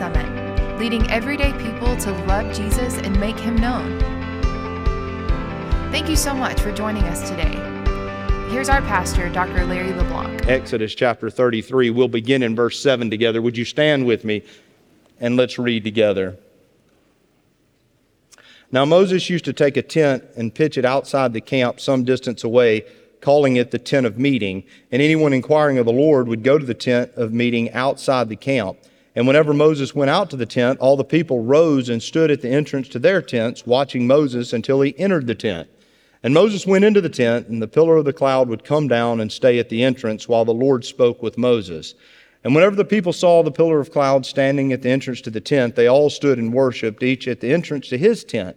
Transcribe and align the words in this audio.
Summit, 0.00 0.78
leading 0.78 1.06
everyday 1.10 1.52
people 1.58 1.94
to 1.94 2.12
love 2.24 2.56
Jesus 2.56 2.96
and 2.96 3.20
make 3.20 3.38
him 3.38 3.54
known. 3.56 4.00
Thank 5.92 6.08
you 6.08 6.16
so 6.16 6.32
much 6.32 6.58
for 6.58 6.72
joining 6.72 7.02
us 7.02 7.28
today. 7.28 7.52
Here's 8.48 8.70
our 8.70 8.80
pastor, 8.80 9.28
Dr. 9.28 9.66
Larry 9.66 9.92
LeBlanc. 9.92 10.48
Exodus 10.48 10.94
chapter 10.94 11.28
33. 11.28 11.90
We'll 11.90 12.08
begin 12.08 12.42
in 12.42 12.56
verse 12.56 12.80
7 12.80 13.10
together. 13.10 13.42
Would 13.42 13.58
you 13.58 13.66
stand 13.66 14.06
with 14.06 14.24
me 14.24 14.42
and 15.20 15.36
let's 15.36 15.58
read 15.58 15.84
together? 15.84 16.38
Now, 18.72 18.86
Moses 18.86 19.28
used 19.28 19.44
to 19.44 19.52
take 19.52 19.76
a 19.76 19.82
tent 19.82 20.24
and 20.34 20.54
pitch 20.54 20.78
it 20.78 20.86
outside 20.86 21.34
the 21.34 21.42
camp 21.42 21.78
some 21.78 22.04
distance 22.04 22.42
away, 22.42 22.86
calling 23.20 23.56
it 23.56 23.70
the 23.70 23.78
tent 23.78 24.06
of 24.06 24.18
meeting. 24.18 24.64
And 24.90 25.02
anyone 25.02 25.34
inquiring 25.34 25.76
of 25.76 25.84
the 25.84 25.92
Lord 25.92 26.26
would 26.26 26.42
go 26.42 26.56
to 26.56 26.64
the 26.64 26.72
tent 26.72 27.12
of 27.16 27.34
meeting 27.34 27.70
outside 27.72 28.30
the 28.30 28.36
camp. 28.36 28.78
And 29.16 29.26
whenever 29.26 29.52
Moses 29.52 29.94
went 29.94 30.10
out 30.10 30.30
to 30.30 30.36
the 30.36 30.46
tent, 30.46 30.78
all 30.78 30.96
the 30.96 31.04
people 31.04 31.42
rose 31.42 31.88
and 31.88 32.02
stood 32.02 32.30
at 32.30 32.42
the 32.42 32.48
entrance 32.48 32.88
to 32.90 32.98
their 32.98 33.20
tents, 33.20 33.66
watching 33.66 34.06
Moses 34.06 34.52
until 34.52 34.80
he 34.80 34.98
entered 34.98 35.26
the 35.26 35.34
tent. 35.34 35.68
And 36.22 36.34
Moses 36.34 36.66
went 36.66 36.84
into 36.84 37.00
the 37.00 37.08
tent, 37.08 37.48
and 37.48 37.60
the 37.60 37.68
pillar 37.68 37.96
of 37.96 38.04
the 38.04 38.12
cloud 38.12 38.48
would 38.48 38.62
come 38.62 38.86
down 38.88 39.20
and 39.20 39.32
stay 39.32 39.58
at 39.58 39.68
the 39.68 39.82
entrance 39.82 40.28
while 40.28 40.44
the 40.44 40.52
Lord 40.52 40.84
spoke 40.84 41.22
with 41.22 41.38
Moses. 41.38 41.94
And 42.44 42.54
whenever 42.54 42.76
the 42.76 42.84
people 42.84 43.12
saw 43.12 43.42
the 43.42 43.50
pillar 43.50 43.80
of 43.80 43.90
cloud 43.90 44.24
standing 44.24 44.72
at 44.72 44.82
the 44.82 44.90
entrance 44.90 45.20
to 45.22 45.30
the 45.30 45.40
tent, 45.40 45.76
they 45.76 45.86
all 45.86 46.08
stood 46.08 46.38
and 46.38 46.52
worshiped, 46.52 47.02
each 47.02 47.26
at 47.26 47.40
the 47.40 47.52
entrance 47.52 47.88
to 47.88 47.98
his 47.98 48.22
tent. 48.22 48.56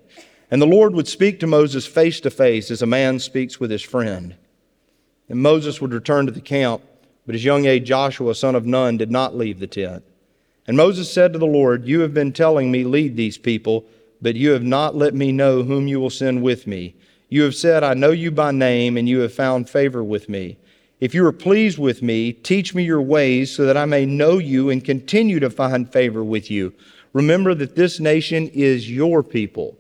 And 0.52 0.62
the 0.62 0.68
Lord 0.68 0.94
would 0.94 1.08
speak 1.08 1.40
to 1.40 1.48
Moses 1.48 1.86
face 1.86 2.20
to 2.22 2.30
face 2.30 2.70
as 2.70 2.82
a 2.82 2.88
man 2.88 3.20
speaks 3.20 3.60
with 3.60 3.72
his 3.72 3.82
friend. 3.82 4.36
And 5.30 5.42
Moses 5.42 5.82
would 5.82 5.94
return 5.94 6.26
to 6.28 6.32
the 6.32 6.42
camp, 6.42 6.84
but 7.26 7.34
his 7.34 7.44
young 7.44 7.66
aide 7.66 7.86
Joshua, 7.86 8.36
son 8.36 8.56
of 8.56 8.66
Nun, 8.66 8.98
did 8.98 9.10
not 9.10 9.36
leave 9.36 9.60
the 9.60 9.68
tent. 9.68 10.04
And 10.68 10.78
Moses 10.78 11.12
said 11.12 11.34
to 11.34 11.40
the 11.40 11.46
Lord, 11.46 11.86
You 11.86 12.02
have 12.02 12.14
been 12.14 12.32
telling 12.32 12.72
me, 12.72 12.84
lead 12.84 13.16
these 13.16 13.38
people, 13.38 13.86
but 14.22 14.36
you 14.36 14.52
have 14.52 14.64
not 14.64 14.96
let 14.96 15.14
me 15.14 15.32
know 15.32 15.64
whom 15.64 15.88
you 15.88 16.00
will 16.00 16.10
send 16.10 16.42
with 16.42 16.66
me. 16.68 16.96
You 17.30 17.44
have 17.44 17.56
said, 17.56 17.84
I 17.84 17.94
know 17.94 18.12
you 18.12 18.32
by 18.32 18.52
name, 18.52 18.96
and 18.96 19.10
you 19.10 19.20
have 19.20 19.34
found 19.34 19.70
favor 19.70 20.04
with 20.04 20.30
me. 20.30 20.58
If 21.00 21.14
you 21.14 21.26
are 21.26 21.34
pleased 21.34 21.78
with 21.78 22.02
me, 22.02 22.32
teach 22.32 22.74
me 22.74 22.84
your 22.84 23.02
ways 23.02 23.54
so 23.54 23.66
that 23.66 23.76
I 23.76 23.86
may 23.86 24.06
know 24.06 24.38
you 24.38 24.70
and 24.70 24.84
continue 24.84 25.40
to 25.42 25.50
find 25.50 25.92
favor 25.92 26.24
with 26.24 26.50
you. 26.50 26.74
Remember 27.12 27.54
that 27.56 27.76
this 27.76 28.00
nation 28.00 28.48
is 28.50 28.90
your 28.90 29.22
people. 29.22 29.78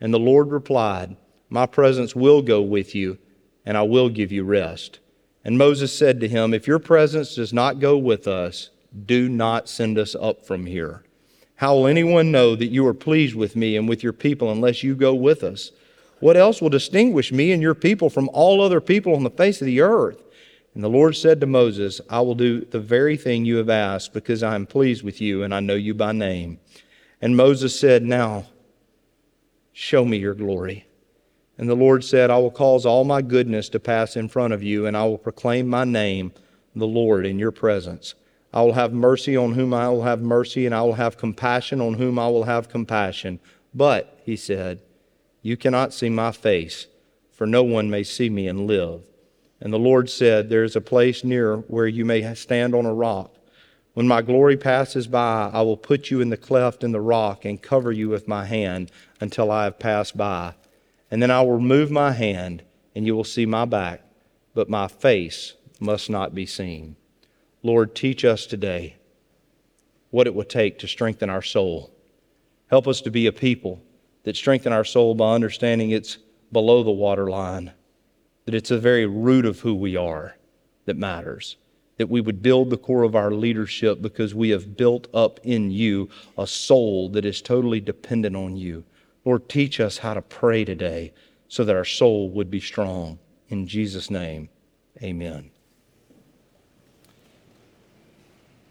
And 0.00 0.12
the 0.12 0.18
Lord 0.18 0.50
replied, 0.50 1.16
My 1.48 1.64
presence 1.64 2.14
will 2.14 2.42
go 2.42 2.60
with 2.60 2.94
you, 2.94 3.16
and 3.64 3.78
I 3.78 3.82
will 3.82 4.10
give 4.10 4.30
you 4.30 4.44
rest. 4.44 4.98
And 5.44 5.56
Moses 5.56 5.96
said 5.96 6.20
to 6.20 6.28
him, 6.28 6.52
If 6.52 6.66
your 6.66 6.78
presence 6.78 7.36
does 7.36 7.52
not 7.52 7.80
go 7.80 7.96
with 7.96 8.28
us, 8.28 8.68
do 9.04 9.28
not 9.28 9.68
send 9.68 9.98
us 9.98 10.14
up 10.14 10.44
from 10.46 10.66
here. 10.66 11.02
How 11.56 11.74
will 11.74 11.86
anyone 11.86 12.30
know 12.30 12.54
that 12.54 12.66
you 12.66 12.86
are 12.86 12.94
pleased 12.94 13.34
with 13.34 13.56
me 13.56 13.76
and 13.76 13.88
with 13.88 14.02
your 14.02 14.12
people 14.12 14.50
unless 14.50 14.82
you 14.82 14.94
go 14.94 15.14
with 15.14 15.42
us? 15.42 15.72
What 16.20 16.36
else 16.36 16.60
will 16.60 16.68
distinguish 16.68 17.32
me 17.32 17.52
and 17.52 17.62
your 17.62 17.74
people 17.74 18.10
from 18.10 18.30
all 18.32 18.60
other 18.60 18.80
people 18.80 19.14
on 19.14 19.22
the 19.22 19.30
face 19.30 19.60
of 19.60 19.66
the 19.66 19.80
earth? 19.80 20.22
And 20.74 20.84
the 20.84 20.88
Lord 20.88 21.16
said 21.16 21.40
to 21.40 21.46
Moses, 21.46 22.00
I 22.10 22.20
will 22.20 22.34
do 22.34 22.60
the 22.60 22.80
very 22.80 23.16
thing 23.16 23.44
you 23.44 23.56
have 23.56 23.70
asked 23.70 24.12
because 24.12 24.42
I 24.42 24.54
am 24.54 24.66
pleased 24.66 25.02
with 25.02 25.20
you 25.20 25.42
and 25.42 25.54
I 25.54 25.60
know 25.60 25.74
you 25.74 25.94
by 25.94 26.12
name. 26.12 26.58
And 27.22 27.36
Moses 27.36 27.78
said, 27.78 28.02
Now, 28.02 28.44
show 29.72 30.04
me 30.04 30.18
your 30.18 30.34
glory. 30.34 30.86
And 31.58 31.68
the 31.68 31.74
Lord 31.74 32.04
said, 32.04 32.30
I 32.30 32.36
will 32.36 32.50
cause 32.50 32.84
all 32.84 33.04
my 33.04 33.22
goodness 33.22 33.70
to 33.70 33.80
pass 33.80 34.16
in 34.16 34.28
front 34.28 34.52
of 34.52 34.62
you, 34.62 34.84
and 34.86 34.94
I 34.94 35.04
will 35.04 35.16
proclaim 35.16 35.66
my 35.66 35.84
name, 35.84 36.32
the 36.74 36.86
Lord, 36.86 37.24
in 37.24 37.38
your 37.38 37.52
presence. 37.52 38.14
I 38.56 38.62
will 38.62 38.72
have 38.72 38.94
mercy 38.94 39.36
on 39.36 39.52
whom 39.52 39.74
I 39.74 39.90
will 39.90 40.04
have 40.04 40.22
mercy, 40.22 40.64
and 40.64 40.74
I 40.74 40.80
will 40.80 40.94
have 40.94 41.18
compassion 41.18 41.78
on 41.78 41.92
whom 41.92 42.18
I 42.18 42.26
will 42.28 42.44
have 42.44 42.70
compassion. 42.70 43.38
But, 43.74 44.18
he 44.24 44.34
said, 44.34 44.80
you 45.42 45.58
cannot 45.58 45.92
see 45.92 46.08
my 46.08 46.32
face, 46.32 46.86
for 47.30 47.46
no 47.46 47.62
one 47.62 47.90
may 47.90 48.02
see 48.02 48.30
me 48.30 48.48
and 48.48 48.66
live. 48.66 49.02
And 49.60 49.74
the 49.74 49.78
Lord 49.78 50.08
said, 50.08 50.48
There 50.48 50.64
is 50.64 50.74
a 50.74 50.80
place 50.80 51.22
near 51.22 51.58
where 51.58 51.86
you 51.86 52.06
may 52.06 52.34
stand 52.34 52.74
on 52.74 52.86
a 52.86 52.94
rock. 52.94 53.36
When 53.92 54.08
my 54.08 54.22
glory 54.22 54.56
passes 54.56 55.06
by, 55.06 55.50
I 55.52 55.60
will 55.60 55.76
put 55.76 56.10
you 56.10 56.22
in 56.22 56.30
the 56.30 56.38
cleft 56.38 56.82
in 56.82 56.92
the 56.92 57.00
rock 57.02 57.44
and 57.44 57.60
cover 57.60 57.92
you 57.92 58.08
with 58.08 58.26
my 58.26 58.46
hand 58.46 58.90
until 59.20 59.50
I 59.50 59.64
have 59.64 59.78
passed 59.78 60.16
by. 60.16 60.54
And 61.10 61.22
then 61.22 61.30
I 61.30 61.42
will 61.42 61.52
remove 61.52 61.90
my 61.90 62.12
hand, 62.12 62.62
and 62.94 63.04
you 63.04 63.14
will 63.14 63.22
see 63.22 63.44
my 63.44 63.66
back, 63.66 64.00
but 64.54 64.70
my 64.70 64.88
face 64.88 65.52
must 65.78 66.08
not 66.08 66.34
be 66.34 66.46
seen. 66.46 66.96
Lord, 67.66 67.96
teach 67.96 68.24
us 68.24 68.46
today 68.46 68.94
what 70.10 70.28
it 70.28 70.34
would 70.36 70.48
take 70.48 70.78
to 70.78 70.86
strengthen 70.86 71.28
our 71.28 71.42
soul. 71.42 71.92
Help 72.68 72.86
us 72.86 73.00
to 73.00 73.10
be 73.10 73.26
a 73.26 73.32
people 73.32 73.82
that 74.22 74.36
strengthen 74.36 74.72
our 74.72 74.84
soul 74.84 75.16
by 75.16 75.34
understanding 75.34 75.90
it's 75.90 76.18
below 76.52 76.84
the 76.84 76.92
waterline, 76.92 77.72
that 78.44 78.54
it's 78.54 78.68
the 78.68 78.78
very 78.78 79.04
root 79.04 79.44
of 79.44 79.58
who 79.58 79.74
we 79.74 79.96
are 79.96 80.36
that 80.84 80.96
matters. 80.96 81.56
That 81.96 82.08
we 82.08 82.20
would 82.20 82.40
build 82.40 82.70
the 82.70 82.76
core 82.76 83.02
of 83.02 83.16
our 83.16 83.32
leadership 83.32 84.00
because 84.00 84.32
we 84.32 84.50
have 84.50 84.76
built 84.76 85.08
up 85.12 85.40
in 85.42 85.72
you 85.72 86.08
a 86.38 86.46
soul 86.46 87.08
that 87.10 87.24
is 87.24 87.42
totally 87.42 87.80
dependent 87.80 88.36
on 88.36 88.56
you. 88.56 88.84
Lord, 89.24 89.48
teach 89.48 89.80
us 89.80 89.98
how 89.98 90.14
to 90.14 90.22
pray 90.22 90.64
today 90.64 91.12
so 91.48 91.64
that 91.64 91.74
our 91.74 91.84
soul 91.84 92.30
would 92.30 92.48
be 92.48 92.60
strong. 92.60 93.18
In 93.48 93.66
Jesus' 93.66 94.08
name, 94.08 94.50
amen. 95.02 95.50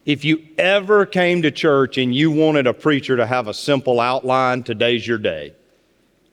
If 0.05 0.23
you 0.23 0.43
ever 0.59 1.07
came 1.07 1.41
to 1.41 1.49
church 1.49 1.97
and 1.97 2.13
you 2.13 2.29
wanted 2.29 2.67
a 2.67 2.73
preacher 2.73 3.17
to 3.17 3.25
have 3.25 3.47
a 3.47 3.53
simple 3.55 3.99
outline, 3.99 4.61
today's 4.61 5.07
your 5.07 5.17
day. 5.17 5.53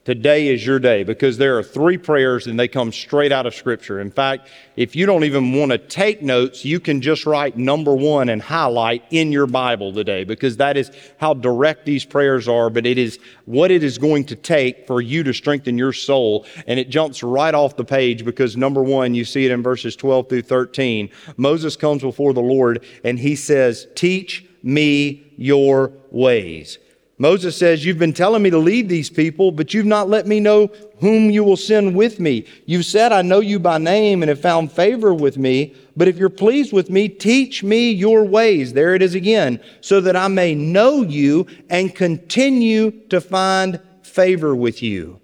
Today 0.05 0.49
is 0.49 0.65
your 0.65 0.79
day 0.79 1.03
because 1.03 1.37
there 1.37 1.57
are 1.57 1.63
three 1.63 1.97
prayers 1.97 2.47
and 2.47 2.59
they 2.59 2.67
come 2.67 2.91
straight 2.91 3.31
out 3.31 3.45
of 3.45 3.55
Scripture. 3.55 4.01
In 4.01 4.11
fact, 4.11 4.49
if 4.75 4.97
you 4.97 5.05
don't 5.05 5.23
even 5.23 5.53
want 5.53 5.71
to 5.71 5.77
take 5.77 6.21
notes, 6.21 6.65
you 6.65 6.81
can 6.81 6.99
just 6.99 7.25
write 7.25 7.55
number 7.57 7.95
one 7.95 8.27
and 8.27 8.41
highlight 8.41 9.05
in 9.11 9.31
your 9.31 9.47
Bible 9.47 9.93
today 9.93 10.25
because 10.25 10.57
that 10.57 10.75
is 10.75 10.91
how 11.19 11.33
direct 11.33 11.85
these 11.85 12.03
prayers 12.03 12.49
are, 12.49 12.69
but 12.69 12.85
it 12.85 12.97
is 12.97 13.17
what 13.45 13.71
it 13.71 13.81
is 13.81 13.97
going 13.97 14.25
to 14.25 14.35
take 14.35 14.85
for 14.87 14.99
you 14.99 15.23
to 15.23 15.33
strengthen 15.33 15.77
your 15.77 15.93
soul. 15.93 16.45
And 16.67 16.81
it 16.81 16.89
jumps 16.89 17.23
right 17.23 17.55
off 17.55 17.77
the 17.77 17.85
page 17.85 18.25
because 18.25 18.57
number 18.57 18.83
one, 18.83 19.15
you 19.15 19.23
see 19.23 19.45
it 19.45 19.51
in 19.51 19.63
verses 19.63 19.95
12 19.95 20.27
through 20.27 20.41
13. 20.41 21.09
Moses 21.37 21.77
comes 21.77 22.01
before 22.01 22.33
the 22.33 22.41
Lord 22.41 22.83
and 23.05 23.17
he 23.17 23.37
says, 23.37 23.87
Teach 23.95 24.45
me 24.63 25.33
your 25.37 25.93
ways. 26.11 26.77
Moses 27.17 27.55
says, 27.55 27.85
You've 27.85 27.99
been 27.99 28.13
telling 28.13 28.41
me 28.41 28.49
to 28.49 28.57
lead 28.57 28.89
these 28.89 29.09
people, 29.09 29.51
but 29.51 29.73
you've 29.73 29.85
not 29.85 30.09
let 30.09 30.25
me 30.25 30.39
know 30.39 30.67
whom 30.97 31.29
you 31.29 31.43
will 31.43 31.57
send 31.57 31.95
with 31.95 32.19
me. 32.19 32.45
You've 32.65 32.85
said, 32.85 33.11
I 33.11 33.21
know 33.21 33.39
you 33.39 33.59
by 33.59 33.77
name 33.77 34.23
and 34.23 34.29
have 34.29 34.41
found 34.41 34.71
favor 34.71 35.13
with 35.13 35.37
me, 35.37 35.75
but 35.95 36.07
if 36.07 36.17
you're 36.17 36.29
pleased 36.29 36.73
with 36.73 36.89
me, 36.89 37.07
teach 37.07 37.63
me 37.63 37.91
your 37.91 38.23
ways. 38.23 38.73
There 38.73 38.95
it 38.95 39.01
is 39.01 39.13
again, 39.13 39.59
so 39.81 40.01
that 40.01 40.15
I 40.15 40.27
may 40.27 40.55
know 40.55 41.03
you 41.03 41.45
and 41.69 41.93
continue 41.93 42.91
to 43.09 43.21
find 43.21 43.79
favor 44.01 44.55
with 44.55 44.81
you. 44.81 45.19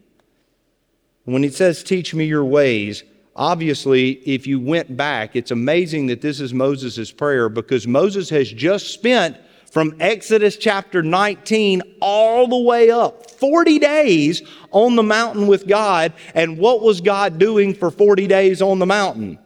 When 1.26 1.44
he 1.44 1.50
says, 1.50 1.84
Teach 1.84 2.14
me 2.14 2.26
your 2.26 2.46
ways, 2.46 3.04
obviously, 3.36 4.12
if 4.28 4.46
you 4.46 4.60
went 4.60 4.96
back, 4.96 5.36
it's 5.36 5.52
amazing 5.52 6.08
that 6.08 6.22
this 6.22 6.40
is 6.40 6.54
Moses' 6.54 7.12
prayer 7.12 7.50
because 7.50 7.88
Moses 7.88 8.30
has 8.30 8.52
just 8.52 8.94
spent 8.94 9.38
from 9.72 9.96
Exodus 10.00 10.58
chapter 10.58 11.04
19 11.04 11.82
all 12.02 12.48
the 12.48 12.58
way 12.58 12.90
up 12.90 13.30
40 13.32 13.80
days 13.80 14.42
on 14.72 14.96
the 14.96 15.04
mountain 15.04 15.48
with 15.48 15.68
God. 15.68 16.14
And 16.34 16.58
what 16.58 16.82
was 16.82 17.02
God 17.02 17.38
doing 17.38 17.74
for 17.74 17.92
40 17.92 18.28
days 18.28 18.62
on 18.62 18.80
the 18.80 18.86
mountain? 18.86 19.40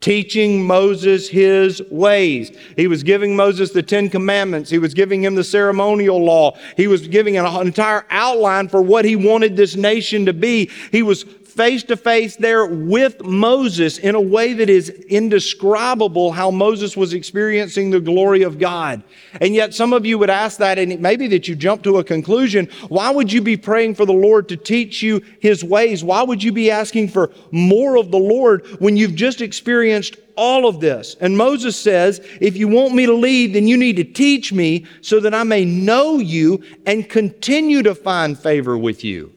Teaching 0.00 0.66
Moses 0.66 1.28
his 1.28 1.82
ways. 1.90 2.56
He 2.74 2.86
was 2.86 3.02
giving 3.02 3.36
Moses 3.36 3.72
the 3.72 3.82
Ten 3.82 4.08
Commandments. 4.08 4.70
He 4.70 4.78
was 4.78 4.94
giving 4.94 5.22
him 5.22 5.34
the 5.34 5.44
ceremonial 5.44 6.24
law. 6.24 6.56
He 6.74 6.86
was 6.86 7.06
giving 7.06 7.36
an 7.36 7.44
entire 7.60 8.06
outline 8.08 8.68
for 8.68 8.80
what 8.80 9.04
he 9.04 9.14
wanted 9.14 9.56
this 9.56 9.76
nation 9.76 10.24
to 10.24 10.32
be. 10.32 10.70
He 10.90 11.02
was 11.02 11.24
face 11.50 11.82
to 11.84 11.96
face 11.96 12.36
there 12.36 12.64
with 12.66 13.22
Moses 13.24 13.98
in 13.98 14.14
a 14.14 14.20
way 14.20 14.52
that 14.54 14.70
is 14.70 14.88
indescribable 14.88 16.32
how 16.32 16.50
Moses 16.50 16.96
was 16.96 17.12
experiencing 17.12 17.90
the 17.90 18.00
glory 18.00 18.42
of 18.42 18.58
God. 18.58 19.02
And 19.40 19.54
yet 19.54 19.74
some 19.74 19.92
of 19.92 20.06
you 20.06 20.18
would 20.18 20.30
ask 20.30 20.58
that 20.58 20.78
and 20.78 20.92
it 20.92 21.00
may 21.00 21.16
be 21.16 21.28
that 21.28 21.48
you 21.48 21.54
jump 21.54 21.82
to 21.82 21.98
a 21.98 22.04
conclusion. 22.04 22.68
Why 22.88 23.10
would 23.10 23.32
you 23.32 23.42
be 23.42 23.56
praying 23.56 23.96
for 23.96 24.06
the 24.06 24.12
Lord 24.12 24.48
to 24.48 24.56
teach 24.56 25.02
you 25.02 25.22
his 25.40 25.64
ways? 25.64 26.04
Why 26.04 26.22
would 26.22 26.42
you 26.42 26.52
be 26.52 26.70
asking 26.70 27.08
for 27.08 27.30
more 27.50 27.96
of 27.96 28.10
the 28.10 28.18
Lord 28.18 28.66
when 28.80 28.96
you've 28.96 29.14
just 29.14 29.40
experienced 29.40 30.16
all 30.36 30.66
of 30.66 30.80
this. 30.80 31.16
And 31.20 31.36
Moses 31.36 31.78
says, 31.78 32.26
if 32.40 32.56
you 32.56 32.66
want 32.66 32.94
me 32.94 33.04
to 33.04 33.12
lead, 33.12 33.54
then 33.54 33.66
you 33.66 33.76
need 33.76 33.96
to 33.96 34.04
teach 34.04 34.54
me 34.54 34.86
so 35.02 35.20
that 35.20 35.34
I 35.34 35.42
may 35.42 35.66
know 35.66 36.18
you 36.18 36.64
and 36.86 37.06
continue 37.06 37.82
to 37.82 37.94
find 37.94 38.38
favor 38.38 38.78
with 38.78 39.04
you. 39.04 39.34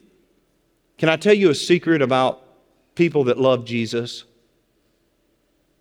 Can 0.97 1.09
I 1.09 1.15
tell 1.15 1.33
you 1.33 1.49
a 1.49 1.55
secret 1.55 2.01
about 2.01 2.43
people 2.95 3.25
that 3.25 3.37
love 3.37 3.65
Jesus? 3.65 4.23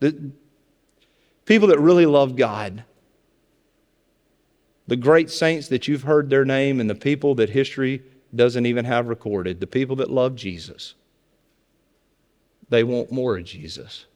The 0.01 0.31
people 1.45 1.69
that 1.69 1.79
really 1.79 2.07
love 2.07 2.37
God, 2.37 2.85
the 4.87 4.97
great 4.97 5.31
saints 5.31 5.69
that 5.69 5.87
you've 5.87 6.03
heard 6.03 6.29
their 6.29 6.45
name 6.45 6.81
and 6.81 6.91
the 6.91 6.95
people 6.95 7.35
that 7.37 7.51
history 7.51 8.03
doesn't 8.35 8.67
even 8.67 8.85
have 8.85 9.09
recorded, 9.09 9.61
the 9.61 9.67
people 9.67 9.97
that 9.97 10.11
love 10.11 10.35
Jesus, 10.35 10.95
they 12.69 12.83
want 12.83 13.13
more 13.13 13.37
of 13.37 13.45
Jesus. 13.45 14.07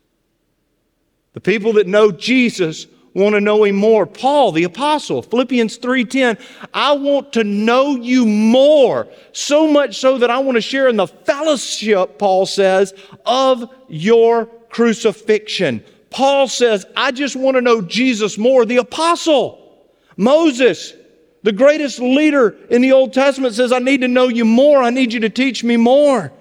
The 1.34 1.40
people 1.40 1.74
that 1.74 1.86
know 1.86 2.10
Jesus 2.10 2.86
want 3.16 3.34
to 3.34 3.40
know 3.40 3.64
him 3.64 3.76
more. 3.76 4.04
Paul, 4.04 4.52
the 4.52 4.64
apostle, 4.64 5.22
Philippians 5.22 5.78
3:10, 5.78 6.38
I 6.74 6.92
want 6.92 7.32
to 7.32 7.44
know 7.44 7.96
you 7.96 8.26
more, 8.26 9.08
so 9.32 9.66
much 9.66 9.96
so 9.96 10.18
that 10.18 10.30
I 10.30 10.38
want 10.38 10.56
to 10.56 10.60
share 10.60 10.88
in 10.88 10.96
the 10.96 11.06
fellowship, 11.06 12.18
Paul 12.18 12.44
says, 12.44 12.92
of 13.24 13.70
your 13.88 14.46
crucifixion. 14.68 15.82
Paul 16.10 16.46
says, 16.46 16.84
I 16.94 17.10
just 17.10 17.36
want 17.36 17.56
to 17.56 17.62
know 17.62 17.80
Jesus 17.80 18.36
more. 18.36 18.66
The 18.66 18.76
apostle, 18.76 19.86
Moses, 20.16 20.92
the 21.42 21.52
greatest 21.52 21.98
leader 21.98 22.56
in 22.70 22.82
the 22.82 22.92
Old 22.92 23.14
Testament 23.14 23.54
says, 23.54 23.72
I 23.72 23.78
need 23.78 24.02
to 24.02 24.08
know 24.08 24.28
you 24.28 24.44
more. 24.44 24.82
I 24.82 24.90
need 24.90 25.12
you 25.12 25.20
to 25.20 25.30
teach 25.30 25.64
me 25.64 25.76
more. 25.76 26.32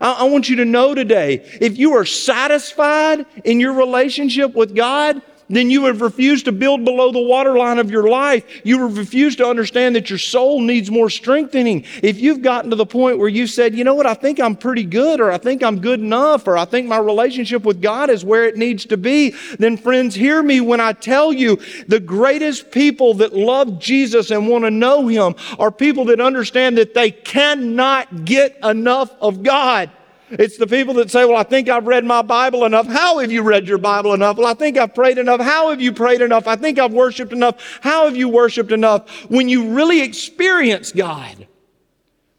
I, 0.00 0.12
I 0.12 0.24
want 0.24 0.48
you 0.48 0.56
to 0.56 0.64
know 0.64 0.94
today, 0.94 1.46
if 1.60 1.78
you 1.78 1.94
are 1.94 2.04
satisfied 2.04 3.24
in 3.44 3.60
your 3.60 3.74
relationship 3.74 4.54
with 4.54 4.74
God, 4.74 5.22
then 5.48 5.70
you 5.70 5.84
have 5.84 6.00
refused 6.00 6.46
to 6.46 6.52
build 6.52 6.84
below 6.84 7.12
the 7.12 7.20
waterline 7.20 7.78
of 7.78 7.90
your 7.90 8.08
life. 8.08 8.44
You 8.64 8.80
have 8.80 8.96
refused 8.96 9.38
to 9.38 9.46
understand 9.46 9.96
that 9.96 10.10
your 10.10 10.18
soul 10.18 10.60
needs 10.60 10.90
more 10.90 11.10
strengthening. 11.10 11.84
If 12.02 12.20
you've 12.20 12.42
gotten 12.42 12.70
to 12.70 12.76
the 12.76 12.86
point 12.86 13.18
where 13.18 13.28
you 13.28 13.46
said, 13.46 13.74
you 13.74 13.84
know 13.84 13.94
what, 13.94 14.06
I 14.06 14.14
think 14.14 14.40
I'm 14.40 14.56
pretty 14.56 14.84
good, 14.84 15.20
or 15.20 15.30
I 15.30 15.38
think 15.38 15.62
I'm 15.62 15.80
good 15.80 16.00
enough, 16.00 16.46
or 16.46 16.56
I 16.56 16.64
think 16.64 16.88
my 16.88 16.98
relationship 16.98 17.64
with 17.64 17.82
God 17.82 18.10
is 18.10 18.24
where 18.24 18.44
it 18.44 18.56
needs 18.56 18.86
to 18.86 18.96
be, 18.96 19.34
then 19.58 19.76
friends, 19.76 20.14
hear 20.14 20.42
me 20.42 20.60
when 20.60 20.80
I 20.80 20.92
tell 20.92 21.32
you 21.32 21.60
the 21.88 22.00
greatest 22.00 22.70
people 22.70 23.14
that 23.14 23.34
love 23.34 23.78
Jesus 23.78 24.30
and 24.30 24.48
want 24.48 24.64
to 24.64 24.70
know 24.70 25.06
Him 25.08 25.34
are 25.58 25.70
people 25.70 26.06
that 26.06 26.20
understand 26.20 26.78
that 26.78 26.94
they 26.94 27.10
cannot 27.10 28.24
get 28.24 28.58
enough 28.62 29.10
of 29.20 29.42
God. 29.42 29.90
It's 30.30 30.56
the 30.56 30.66
people 30.66 30.94
that 30.94 31.10
say, 31.10 31.24
Well, 31.24 31.36
I 31.36 31.42
think 31.42 31.68
I've 31.68 31.86
read 31.86 32.04
my 32.04 32.22
Bible 32.22 32.64
enough. 32.64 32.86
How 32.86 33.18
have 33.18 33.30
you 33.30 33.42
read 33.42 33.68
your 33.68 33.78
Bible 33.78 34.14
enough? 34.14 34.36
Well, 34.36 34.46
I 34.46 34.54
think 34.54 34.76
I've 34.76 34.94
prayed 34.94 35.18
enough. 35.18 35.40
How 35.40 35.70
have 35.70 35.80
you 35.80 35.92
prayed 35.92 36.20
enough? 36.20 36.46
I 36.46 36.56
think 36.56 36.78
I've 36.78 36.92
worshiped 36.92 37.32
enough. 37.32 37.78
How 37.80 38.04
have 38.06 38.16
you 38.16 38.28
worshiped 38.28 38.72
enough? 38.72 39.08
When 39.30 39.48
you 39.48 39.74
really 39.74 40.02
experience 40.02 40.92
God, 40.92 41.46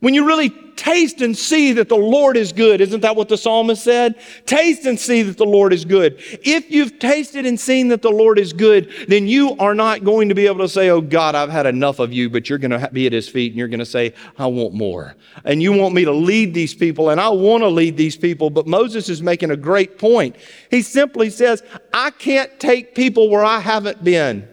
when 0.05 0.13
you 0.13 0.23
really 0.27 0.51
taste 0.75 1.21
and 1.21 1.35
see 1.35 1.73
that 1.73 1.89
the 1.89 1.95
Lord 1.95 2.37
is 2.37 2.53
good, 2.53 2.79
isn't 2.79 2.99
that 2.99 3.15
what 3.15 3.27
the 3.27 3.39
psalmist 3.39 3.83
said? 3.83 4.13
Taste 4.45 4.85
and 4.85 4.99
see 4.99 5.23
that 5.23 5.35
the 5.35 5.45
Lord 5.45 5.73
is 5.73 5.83
good. 5.83 6.21
If 6.43 6.69
you've 6.69 6.99
tasted 6.99 7.47
and 7.47 7.59
seen 7.59 7.87
that 7.87 8.03
the 8.03 8.11
Lord 8.11 8.37
is 8.37 8.53
good, 8.53 8.93
then 9.07 9.27
you 9.27 9.57
are 9.57 9.73
not 9.73 10.03
going 10.03 10.29
to 10.29 10.35
be 10.35 10.45
able 10.45 10.59
to 10.59 10.69
say, 10.69 10.91
Oh 10.91 11.01
God, 11.01 11.33
I've 11.33 11.49
had 11.49 11.65
enough 11.65 11.97
of 11.97 12.13
you, 12.13 12.29
but 12.29 12.47
you're 12.47 12.59
going 12.59 12.79
to 12.79 12.87
be 12.93 13.07
at 13.07 13.13
his 13.13 13.27
feet 13.27 13.53
and 13.53 13.57
you're 13.57 13.67
going 13.67 13.79
to 13.79 13.83
say, 13.85 14.13
I 14.37 14.45
want 14.45 14.75
more. 14.75 15.15
And 15.43 15.59
you 15.59 15.73
want 15.73 15.95
me 15.95 16.05
to 16.05 16.11
lead 16.11 16.53
these 16.53 16.75
people, 16.75 17.09
and 17.09 17.19
I 17.19 17.29
want 17.29 17.63
to 17.63 17.67
lead 17.67 17.97
these 17.97 18.15
people. 18.15 18.51
But 18.51 18.67
Moses 18.67 19.09
is 19.09 19.23
making 19.23 19.49
a 19.49 19.57
great 19.57 19.97
point. 19.97 20.35
He 20.69 20.83
simply 20.83 21.31
says, 21.31 21.63
I 21.91 22.11
can't 22.11 22.59
take 22.59 22.93
people 22.93 23.27
where 23.31 23.43
I 23.43 23.59
haven't 23.59 24.03
been. 24.03 24.47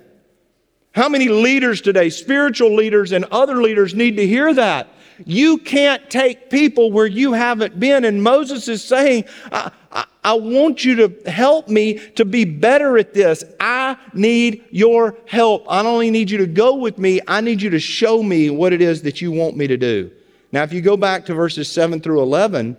How 0.95 1.11
many 1.11 1.29
leaders 1.29 1.83
today, 1.83 2.09
spiritual 2.09 2.75
leaders 2.75 3.13
and 3.13 3.27
other 3.27 3.61
leaders, 3.61 3.95
need 3.95 4.17
to 4.17 4.27
hear 4.27 4.55
that? 4.55 4.89
You 5.25 5.59
can't 5.59 6.09
take 6.11 6.51
people 6.51 6.93
where 6.93 7.07
you 7.07 7.33
haven't 7.33 7.79
been. 7.79 8.05
And 8.05 8.23
Moses 8.23 8.69
is 8.69 8.83
saying, 8.83 9.25
I, 9.51 9.71
I, 9.91 10.05
I, 10.25 10.35
want 10.35 10.85
you 10.85 10.95
to 10.97 11.31
help 11.31 11.69
me 11.69 11.99
to 12.17 12.25
be 12.25 12.45
better 12.45 12.99
at 12.99 13.15
this. 13.15 13.45
I 13.61 13.97
need 14.15 14.65
your 14.71 15.17
help. 15.27 15.65
I 15.69 15.83
don't 15.83 15.93
only 15.93 16.11
need 16.11 16.31
you 16.31 16.39
to 16.39 16.47
go 16.47 16.77
with 16.77 16.99
me, 16.99 17.21
I 17.27 17.41
need 17.41 17.63
you 17.63 17.71
to 17.71 17.81
show 17.81 18.23
me 18.23 18.51
what 18.51 18.73
it 18.73 18.81
is 18.81 19.03
that 19.03 19.21
you 19.21 19.33
want 19.33 19.57
me 19.57 19.67
to 19.67 19.77
do. 19.77 20.11
Now, 20.51 20.63
if 20.63 20.73
you 20.73 20.83
go 20.83 20.97
back 20.97 21.27
to 21.27 21.35
verses 21.35 21.71
7 21.71 22.01
through 22.01 22.21
11, 22.23 22.77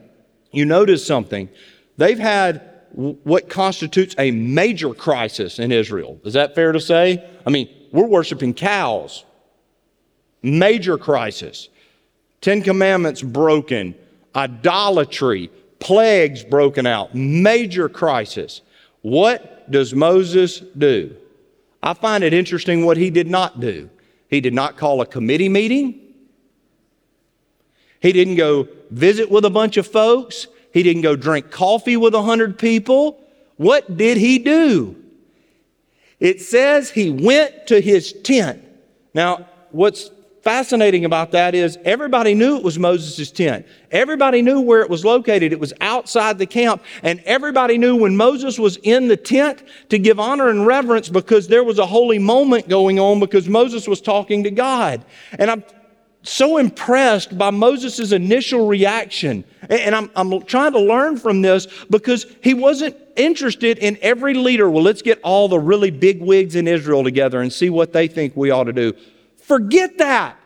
you 0.51 0.66
notice 0.66 1.06
something. 1.06 1.50
They've 1.98 2.19
had 2.19 2.69
what 2.94 3.50
constitutes 3.50 4.13
a 4.19 4.30
major 4.30 4.94
crisis 4.94 5.57
in 5.57 5.72
Israel. 5.72 6.19
Is 6.24 6.34
that 6.34 6.54
fair 6.54 6.72
to 6.72 6.80
say? 6.80 7.28
I 7.45 7.50
mean, 7.50 7.68
we're 7.92 8.06
worshiping 8.06 8.54
cows. 8.54 9.25
Major 10.44 10.98
crisis. 10.98 11.69
Ten 12.44 12.62
Commandments 12.62 13.22
broken, 13.22 13.95
idolatry, 14.36 15.50
plagues 15.80 16.44
broken 16.44 16.86
out, 16.86 17.16
major 17.16 17.88
crisis. 17.88 18.60
What 19.01 19.72
does 19.72 19.95
Moses 19.95 20.60
do? 20.78 21.16
I 21.81 21.94
find 21.94 22.22
it 22.22 22.34
interesting 22.34 22.86
what 22.86 22.98
he 22.98 23.10
did 23.10 23.30
not 23.30 23.62
do. 23.62 23.90
He 24.30 24.42
did 24.42 24.54
not 24.54 24.75
call 24.75 25.00
a 25.00 25.06
committee 25.06 25.48
meeting. 25.48 26.01
He 28.01 28.12
didn't 28.12 28.36
go 28.36 28.68
visit 28.92 29.31
with 29.31 29.45
a 29.45 29.50
bunch 29.50 29.78
of 29.78 29.88
folks. 29.88 30.48
He 30.74 30.84
didn't 30.84 31.04
go 31.04 31.16
drink 31.16 31.50
coffee 31.50 31.95
with 31.95 32.13
a 32.13 32.24
hundred 32.24 32.60
people. 32.60 33.22
What 33.56 33.95
did 33.95 34.18
he 34.18 34.38
do? 34.40 34.98
It 36.19 36.42
says 36.42 36.90
he 36.90 37.10
went 37.10 37.68
to 37.68 37.80
his 37.80 38.12
tent. 38.12 38.62
Now, 39.13 39.48
what's 39.72 40.10
fascinating 40.44 41.06
about 41.06 41.31
that 41.31 41.56
is 41.56 41.78
everybody 41.86 42.36
knew 42.36 42.57
it 42.57 42.63
was 42.63 42.78
Moses' 42.78 43.31
tent. 43.31 43.66
Everybody 43.92 44.42
knew 44.42 44.60
where 44.60 44.81
it 44.81 44.90
was 44.90 45.06
located. 45.06 45.54
It 45.54 45.60
was 45.60 45.74
outside 45.80 46.38
the 46.38 46.45
camp. 46.45 46.84
And 47.01 47.22
everybody 47.22 47.78
knew 47.78 47.95
when 47.95 48.18
Moses 48.18 48.60
was 48.60 48.78
in 48.84 49.07
the 49.07 49.16
tent 49.16 49.63
to 49.90 49.98
give 49.98 50.19
honor 50.19 50.50
and 50.50 50.68
reverence 50.68 51.07
because 51.07 51.48
there 51.48 51.63
was 51.63 51.80
a 51.80 51.86
holy 51.86 52.19
moment 52.19 52.68
going 52.68 53.00
on 53.00 53.22
because 53.22 53.48
Moses 53.48 53.88
was 53.88 54.01
talking 54.01 54.44
to 54.44 54.51
God. 54.51 55.06
And 55.40 55.50
I'm 55.50 55.63
so 56.24 56.57
impressed 56.57 57.38
by 57.38 57.50
Moses' 57.50 58.12
initial 58.12 58.68
reaction. 58.68 59.45
And 59.69 59.95
I'm, 59.95 60.12
I'm 60.13 60.42
trying 60.44 60.74
to 60.74 60.80
learn 60.80 61.18
from 61.18 61.42
this 61.42 61.68
because 61.90 62.25
he 62.42 62.54
wasn't 62.54 62.98
interested 63.16 63.78
in 63.78 63.98
every 64.01 64.34
leader. 64.34 64.69
Well, 64.69 64.84
let's 64.84 65.01
get 65.01 65.22
all 65.22 65.48
the 65.48 65.60
really 65.60 65.92
big 65.92 66.22
wigs 66.22 66.56
in 66.56 66.68
Israel 66.68 67.04
together 67.04 67.42
and 67.42 67.51
see 67.51 67.69
what 67.69 67.94
they 67.94 68.07
think 68.07 68.35
we 68.35 68.52
ought 68.52 68.66
to 68.66 68.73
do. 68.73 68.94
Forget 69.44 69.97
that. 70.00 70.38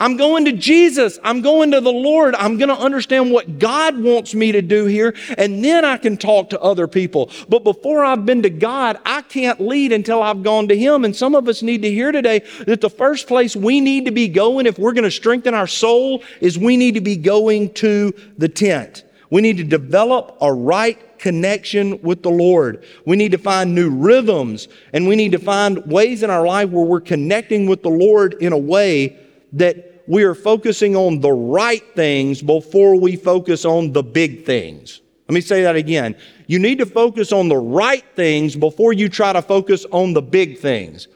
I'm 0.00 0.16
going 0.16 0.46
to 0.46 0.52
Jesus. 0.52 1.18
I'm 1.22 1.42
going 1.42 1.72
to 1.72 1.80
the 1.80 1.92
Lord. 1.92 2.34
I'm 2.34 2.56
going 2.56 2.70
to 2.70 2.74
understand 2.74 3.30
what 3.30 3.58
God 3.58 3.98
wants 4.02 4.34
me 4.34 4.50
to 4.52 4.62
do 4.62 4.86
here, 4.86 5.14
and 5.36 5.62
then 5.62 5.84
I 5.84 5.98
can 5.98 6.16
talk 6.16 6.50
to 6.50 6.60
other 6.60 6.88
people. 6.88 7.30
But 7.50 7.64
before 7.64 8.02
I've 8.02 8.24
been 8.24 8.42
to 8.42 8.50
God, 8.50 8.98
I 9.04 9.20
can't 9.20 9.60
lead 9.60 9.92
until 9.92 10.22
I've 10.22 10.42
gone 10.42 10.68
to 10.68 10.76
Him. 10.76 11.04
And 11.04 11.14
some 11.14 11.34
of 11.34 11.46
us 11.48 11.62
need 11.62 11.82
to 11.82 11.90
hear 11.90 12.12
today 12.12 12.42
that 12.66 12.80
the 12.80 12.88
first 12.88 13.28
place 13.28 13.54
we 13.54 13.82
need 13.82 14.06
to 14.06 14.10
be 14.10 14.26
going 14.26 14.64
if 14.64 14.78
we're 14.78 14.94
going 14.94 15.04
to 15.04 15.10
strengthen 15.10 15.52
our 15.52 15.66
soul 15.66 16.22
is 16.40 16.58
we 16.58 16.78
need 16.78 16.94
to 16.94 17.02
be 17.02 17.16
going 17.16 17.74
to 17.74 18.14
the 18.38 18.48
tent. 18.48 19.04
We 19.28 19.42
need 19.42 19.58
to 19.58 19.64
develop 19.64 20.38
a 20.40 20.50
right 20.50 20.98
connection 21.20 22.00
with 22.02 22.22
the 22.22 22.30
Lord. 22.30 22.84
We 23.04 23.16
need 23.16 23.32
to 23.32 23.38
find 23.38 23.74
new 23.74 23.90
rhythms 23.90 24.68
and 24.92 25.06
we 25.06 25.16
need 25.16 25.32
to 25.32 25.38
find 25.38 25.86
ways 25.86 26.22
in 26.22 26.30
our 26.30 26.46
life 26.46 26.70
where 26.70 26.84
we're 26.84 27.00
connecting 27.00 27.66
with 27.66 27.82
the 27.82 27.90
Lord 27.90 28.34
in 28.40 28.52
a 28.52 28.58
way 28.58 29.18
that 29.52 30.02
we 30.06 30.24
are 30.24 30.34
focusing 30.34 30.96
on 30.96 31.20
the 31.20 31.30
right 31.30 31.84
things 31.94 32.42
before 32.42 32.98
we 32.98 33.16
focus 33.16 33.64
on 33.64 33.92
the 33.92 34.02
big 34.02 34.44
things. 34.44 35.02
Let 35.28 35.34
me 35.34 35.40
say 35.40 35.62
that 35.62 35.76
again. 35.76 36.16
You 36.48 36.58
need 36.58 36.78
to 36.78 36.86
focus 36.86 37.30
on 37.30 37.48
the 37.48 37.56
right 37.56 38.04
things 38.16 38.56
before 38.56 38.92
you 38.92 39.08
try 39.08 39.32
to 39.32 39.42
focus 39.42 39.86
on 39.92 40.14
the 40.14 40.22
big 40.22 40.58
things. 40.58 41.06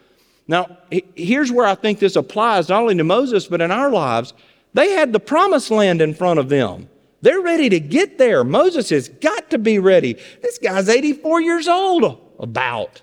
Now, 0.46 0.78
here's 1.16 1.50
where 1.50 1.66
I 1.66 1.74
think 1.74 1.98
this 1.98 2.14
applies 2.14 2.68
not 2.68 2.82
only 2.82 2.94
to 2.96 3.04
Moses, 3.04 3.46
but 3.46 3.60
in 3.60 3.70
our 3.70 3.90
lives. 3.90 4.34
They 4.74 4.90
had 4.90 5.12
the 5.12 5.20
promised 5.20 5.70
land 5.70 6.02
in 6.02 6.14
front 6.14 6.38
of 6.38 6.48
them. 6.48 6.88
They're 7.24 7.40
ready 7.40 7.70
to 7.70 7.80
get 7.80 8.18
there. 8.18 8.44
Moses 8.44 8.90
has 8.90 9.08
got 9.08 9.48
to 9.48 9.56
be 9.56 9.78
ready. 9.78 10.18
This 10.42 10.58
guy's 10.58 10.90
84 10.90 11.40
years 11.40 11.66
old, 11.66 12.20
about. 12.38 13.00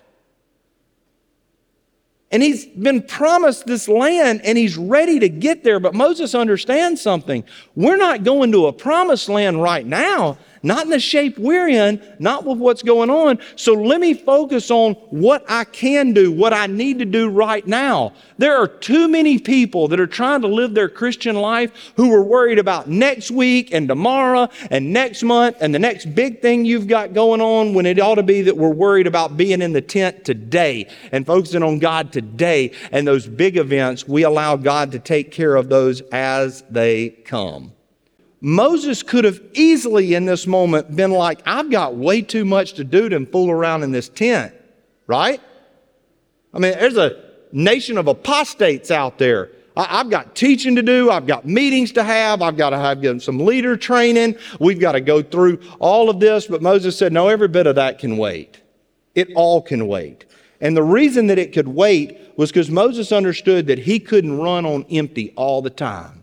And 2.30 2.40
he's 2.40 2.64
been 2.64 3.02
promised 3.02 3.66
this 3.66 3.88
land 3.88 4.42
and 4.44 4.56
he's 4.56 4.76
ready 4.76 5.18
to 5.18 5.28
get 5.28 5.64
there. 5.64 5.80
But 5.80 5.94
Moses 5.94 6.36
understands 6.36 7.02
something. 7.02 7.42
We're 7.74 7.96
not 7.96 8.22
going 8.22 8.52
to 8.52 8.66
a 8.66 8.72
promised 8.72 9.28
land 9.28 9.60
right 9.60 9.84
now 9.84 10.38
not 10.62 10.84
in 10.84 10.90
the 10.90 11.00
shape 11.00 11.38
we're 11.38 11.68
in, 11.68 12.02
not 12.18 12.44
with 12.44 12.58
what's 12.58 12.82
going 12.82 13.10
on. 13.10 13.38
So 13.56 13.72
let 13.72 14.00
me 14.00 14.14
focus 14.14 14.70
on 14.70 14.94
what 15.10 15.44
I 15.48 15.64
can 15.64 16.12
do, 16.12 16.30
what 16.30 16.52
I 16.52 16.66
need 16.66 16.98
to 17.00 17.04
do 17.04 17.28
right 17.28 17.66
now. 17.66 18.12
There 18.38 18.56
are 18.56 18.68
too 18.68 19.08
many 19.08 19.38
people 19.38 19.88
that 19.88 20.00
are 20.00 20.06
trying 20.06 20.42
to 20.42 20.48
live 20.48 20.74
their 20.74 20.88
Christian 20.88 21.36
life 21.36 21.92
who 21.96 22.12
are 22.12 22.22
worried 22.22 22.58
about 22.58 22.88
next 22.88 23.30
week 23.30 23.72
and 23.72 23.88
tomorrow 23.88 24.48
and 24.70 24.92
next 24.92 25.22
month 25.22 25.56
and 25.60 25.74
the 25.74 25.78
next 25.78 26.14
big 26.14 26.40
thing 26.40 26.64
you've 26.64 26.86
got 26.86 27.12
going 27.12 27.40
on 27.40 27.74
when 27.74 27.86
it 27.86 27.98
ought 27.98 28.16
to 28.16 28.22
be 28.22 28.42
that 28.42 28.56
we're 28.56 28.68
worried 28.68 29.06
about 29.06 29.36
being 29.36 29.62
in 29.62 29.72
the 29.72 29.80
tent 29.80 30.24
today 30.24 30.88
and 31.10 31.26
focusing 31.26 31.62
on 31.62 31.78
God 31.78 32.12
today. 32.12 32.72
And 32.90 33.06
those 33.06 33.26
big 33.26 33.56
events, 33.56 34.06
we 34.06 34.22
allow 34.22 34.56
God 34.56 34.92
to 34.92 34.98
take 34.98 35.30
care 35.30 35.56
of 35.56 35.68
those 35.68 36.00
as 36.12 36.62
they 36.70 37.10
come. 37.10 37.72
Moses 38.44 39.04
could 39.04 39.24
have 39.24 39.40
easily 39.54 40.14
in 40.14 40.24
this 40.24 40.48
moment 40.48 40.94
been 40.96 41.12
like, 41.12 41.40
I've 41.46 41.70
got 41.70 41.94
way 41.94 42.22
too 42.22 42.44
much 42.44 42.72
to 42.72 42.82
do 42.82 43.08
to 43.08 43.24
fool 43.24 43.52
around 43.52 43.84
in 43.84 43.92
this 43.92 44.08
tent, 44.08 44.52
right? 45.06 45.40
I 46.52 46.58
mean, 46.58 46.72
there's 46.72 46.96
a 46.96 47.22
nation 47.52 47.98
of 47.98 48.08
apostates 48.08 48.90
out 48.90 49.16
there. 49.16 49.52
I, 49.76 49.98
have 49.98 50.10
got 50.10 50.34
teaching 50.34 50.74
to 50.74 50.82
do. 50.82 51.08
I've 51.08 51.28
got 51.28 51.46
meetings 51.46 51.92
to 51.92 52.02
have. 52.02 52.42
I've 52.42 52.56
got 52.56 52.70
to 52.70 52.78
have 52.78 53.22
some 53.22 53.38
leader 53.38 53.76
training. 53.76 54.36
We've 54.58 54.80
got 54.80 54.92
to 54.92 55.00
go 55.00 55.22
through 55.22 55.60
all 55.78 56.10
of 56.10 56.18
this. 56.18 56.48
But 56.48 56.62
Moses 56.62 56.98
said, 56.98 57.12
no, 57.12 57.28
every 57.28 57.48
bit 57.48 57.68
of 57.68 57.76
that 57.76 58.00
can 58.00 58.16
wait. 58.16 58.60
It 59.14 59.28
all 59.36 59.62
can 59.62 59.86
wait. 59.86 60.24
And 60.60 60.76
the 60.76 60.82
reason 60.82 61.28
that 61.28 61.38
it 61.38 61.52
could 61.52 61.68
wait 61.68 62.18
was 62.36 62.50
because 62.50 62.70
Moses 62.70 63.12
understood 63.12 63.68
that 63.68 63.78
he 63.78 64.00
couldn't 64.00 64.36
run 64.36 64.66
on 64.66 64.84
empty 64.90 65.32
all 65.36 65.62
the 65.62 65.70
time. 65.70 66.21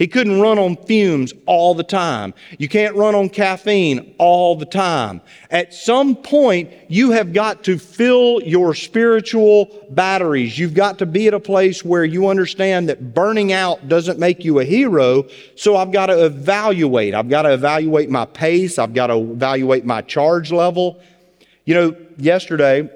He 0.00 0.08
couldn't 0.08 0.40
run 0.40 0.58
on 0.58 0.78
fumes 0.86 1.34
all 1.44 1.74
the 1.74 1.84
time. 1.84 2.32
You 2.58 2.70
can't 2.70 2.96
run 2.96 3.14
on 3.14 3.28
caffeine 3.28 4.14
all 4.16 4.56
the 4.56 4.64
time. 4.64 5.20
At 5.50 5.74
some 5.74 6.16
point, 6.16 6.70
you 6.88 7.10
have 7.10 7.34
got 7.34 7.64
to 7.64 7.76
fill 7.76 8.40
your 8.42 8.74
spiritual 8.74 9.86
batteries. 9.90 10.58
You've 10.58 10.72
got 10.72 10.98
to 11.00 11.06
be 11.06 11.28
at 11.28 11.34
a 11.34 11.38
place 11.38 11.84
where 11.84 12.02
you 12.02 12.28
understand 12.28 12.88
that 12.88 13.12
burning 13.12 13.52
out 13.52 13.90
doesn't 13.90 14.18
make 14.18 14.42
you 14.42 14.60
a 14.60 14.64
hero. 14.64 15.26
So 15.54 15.76
I've 15.76 15.92
got 15.92 16.06
to 16.06 16.24
evaluate. 16.24 17.12
I've 17.12 17.28
got 17.28 17.42
to 17.42 17.52
evaluate 17.52 18.08
my 18.08 18.24
pace. 18.24 18.78
I've 18.78 18.94
got 18.94 19.08
to 19.08 19.18
evaluate 19.18 19.84
my 19.84 20.00
charge 20.00 20.50
level. 20.50 20.98
You 21.66 21.74
know, 21.74 21.96
yesterday, 22.16 22.88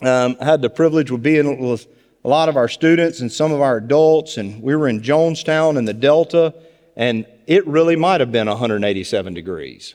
um, 0.00 0.38
I 0.40 0.46
had 0.46 0.62
the 0.62 0.70
privilege 0.70 1.10
of 1.10 1.22
being 1.22 1.60
with 1.60 1.86
a 2.24 2.28
lot 2.28 2.48
of 2.48 2.56
our 2.56 2.68
students 2.68 3.20
and 3.20 3.32
some 3.32 3.52
of 3.52 3.60
our 3.60 3.78
adults, 3.78 4.36
and 4.36 4.62
we 4.62 4.76
were 4.76 4.88
in 4.88 5.00
Jonestown 5.00 5.78
in 5.78 5.84
the 5.84 5.94
Delta, 5.94 6.54
and 6.96 7.26
it 7.46 7.66
really 7.66 7.96
might 7.96 8.20
have 8.20 8.30
been 8.30 8.46
187 8.46 9.32
degrees. 9.34 9.94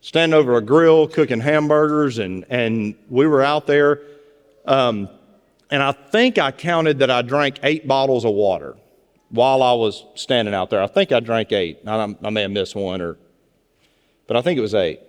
Standing 0.00 0.38
over 0.38 0.56
a 0.56 0.60
grill 0.60 1.08
cooking 1.08 1.40
hamburgers, 1.40 2.18
and, 2.18 2.44
and 2.48 2.94
we 3.08 3.26
were 3.26 3.42
out 3.42 3.66
there. 3.66 4.02
Um, 4.66 5.08
and 5.70 5.82
I 5.82 5.92
think 5.92 6.38
I 6.38 6.52
counted 6.52 7.00
that 7.00 7.10
I 7.10 7.22
drank 7.22 7.58
eight 7.62 7.88
bottles 7.88 8.24
of 8.24 8.32
water 8.32 8.76
while 9.30 9.62
I 9.62 9.72
was 9.72 10.04
standing 10.14 10.54
out 10.54 10.70
there. 10.70 10.82
I 10.82 10.86
think 10.86 11.12
I 11.12 11.20
drank 11.20 11.50
eight. 11.50 11.80
I, 11.86 12.14
I 12.22 12.30
may 12.30 12.42
have 12.42 12.50
missed 12.50 12.76
one, 12.76 13.00
or, 13.00 13.16
but 14.26 14.36
I 14.36 14.42
think 14.42 14.58
it 14.58 14.62
was 14.62 14.74
eight. 14.74 15.00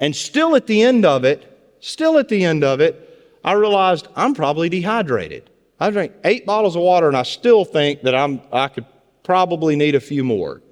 And 0.00 0.14
still 0.14 0.54
at 0.54 0.66
the 0.66 0.82
end 0.82 1.04
of 1.04 1.24
it, 1.24 1.76
still 1.80 2.18
at 2.18 2.28
the 2.28 2.44
end 2.44 2.64
of 2.64 2.80
it, 2.80 3.03
I 3.44 3.52
realized 3.52 4.08
I'm 4.16 4.34
probably 4.34 4.68
dehydrated. 4.68 5.50
I 5.78 5.90
drank 5.90 6.12
eight 6.24 6.46
bottles 6.46 6.76
of 6.76 6.82
water 6.82 7.08
and 7.08 7.16
I 7.16 7.24
still 7.24 7.64
think 7.64 8.02
that 8.02 8.14
I'm, 8.14 8.40
I 8.52 8.68
could 8.68 8.86
probably 9.22 9.76
need 9.76 9.94
a 9.94 10.00
few 10.00 10.24
more. 10.24 10.62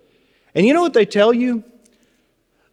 And 0.54 0.66
you 0.66 0.72
know 0.72 0.80
what 0.80 0.94
they 0.94 1.04
tell 1.04 1.32
you? 1.32 1.64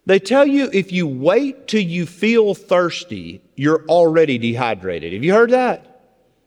They 0.06 0.18
tell 0.18 0.46
you 0.46 0.70
if 0.72 0.90
you 0.92 1.06
wait 1.06 1.68
till 1.68 1.82
you 1.82 2.06
feel 2.06 2.54
thirsty, 2.54 3.42
you're 3.56 3.84
already 3.86 4.38
dehydrated. 4.38 5.12
Have 5.12 5.22
you 5.22 5.34
heard 5.34 5.50
that? 5.50 5.86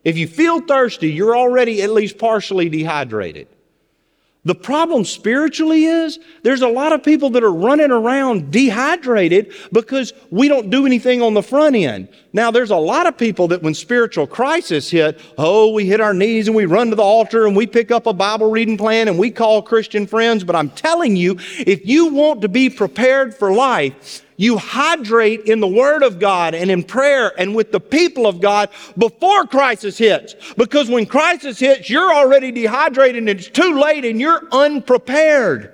If 0.03 0.17
you 0.17 0.27
feel 0.27 0.59
thirsty, 0.61 1.11
you're 1.11 1.37
already 1.37 1.81
at 1.81 1.91
least 1.91 2.17
partially 2.17 2.69
dehydrated. 2.69 3.47
The 4.45 4.55
problem 4.55 5.05
spiritually 5.05 5.85
is 5.85 6.19
there's 6.41 6.61
a 6.61 6.67
lot 6.67 6.91
of 6.91 7.01
people 7.01 7.29
that 7.29 7.43
are 7.43 7.53
running 7.53 7.91
around 7.91 8.51
dehydrated 8.51 9.53
because 9.71 10.11
we 10.31 10.49
don't 10.49 10.69
do 10.69 10.85
anything 10.85 11.21
on 11.21 11.33
the 11.33 11.41
front 11.41 11.77
end. 11.77 12.09
Now, 12.33 12.51
there's 12.51 12.71
a 12.71 12.75
lot 12.75 13.07
of 13.07 13.17
people 13.17 13.47
that 13.49 13.61
when 13.61 13.73
spiritual 13.73 14.27
crisis 14.27 14.89
hit, 14.89 15.21
oh, 15.37 15.71
we 15.71 15.85
hit 15.85 16.01
our 16.01 16.13
knees 16.13 16.47
and 16.47 16.57
we 16.57 16.65
run 16.65 16.89
to 16.89 16.95
the 16.95 17.03
altar 17.03 17.47
and 17.47 17.55
we 17.55 17.67
pick 17.67 17.89
up 17.89 18.05
a 18.05 18.11
Bible 18.11 18.51
reading 18.51 18.77
plan 18.77 19.07
and 19.07 19.17
we 19.17 19.31
call 19.31 19.61
Christian 19.61 20.05
friends. 20.05 20.43
But 20.43 20.57
I'm 20.57 20.71
telling 20.71 21.15
you, 21.15 21.37
if 21.59 21.85
you 21.85 22.07
want 22.07 22.41
to 22.41 22.49
be 22.49 22.69
prepared 22.69 23.33
for 23.33 23.53
life, 23.53 24.25
you 24.43 24.57
hydrate 24.57 25.43
in 25.45 25.61
the 25.61 25.67
Word 25.67 26.03
of 26.03 26.19
God 26.19 26.53
and 26.53 26.69
in 26.69 26.83
prayer 26.83 27.31
and 27.39 27.55
with 27.55 27.71
the 27.71 27.79
people 27.79 28.27
of 28.27 28.41
God 28.41 28.69
before 28.97 29.47
crisis 29.47 29.97
hits. 29.97 30.35
Because 30.57 30.89
when 30.89 31.05
crisis 31.05 31.59
hits, 31.59 31.89
you're 31.89 32.13
already 32.13 32.51
dehydrated 32.51 33.19
and 33.19 33.29
it's 33.29 33.47
too 33.47 33.79
late 33.79 34.03
and 34.03 34.19
you're 34.19 34.43
unprepared. 34.51 35.73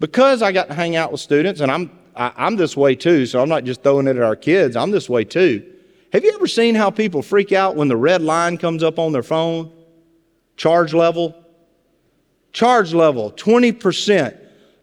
Because 0.00 0.42
I 0.42 0.50
got 0.50 0.66
to 0.66 0.74
hang 0.74 0.96
out 0.96 1.12
with 1.12 1.20
students 1.20 1.60
and 1.60 1.70
I'm, 1.70 1.96
I, 2.16 2.32
I'm 2.36 2.56
this 2.56 2.76
way 2.76 2.96
too, 2.96 3.24
so 3.24 3.40
I'm 3.40 3.48
not 3.48 3.62
just 3.62 3.84
throwing 3.84 4.08
it 4.08 4.16
at 4.16 4.22
our 4.22 4.34
kids, 4.34 4.74
I'm 4.74 4.90
this 4.90 5.08
way 5.08 5.24
too. 5.24 5.64
Have 6.12 6.24
you 6.24 6.32
ever 6.34 6.48
seen 6.48 6.74
how 6.74 6.90
people 6.90 7.22
freak 7.22 7.52
out 7.52 7.76
when 7.76 7.86
the 7.86 7.96
red 7.96 8.20
line 8.20 8.58
comes 8.58 8.82
up 8.82 8.98
on 8.98 9.12
their 9.12 9.22
phone? 9.22 9.72
Charge 10.56 10.92
level? 10.92 11.36
Charge 12.52 12.92
level, 12.92 13.30
20%. 13.30 14.36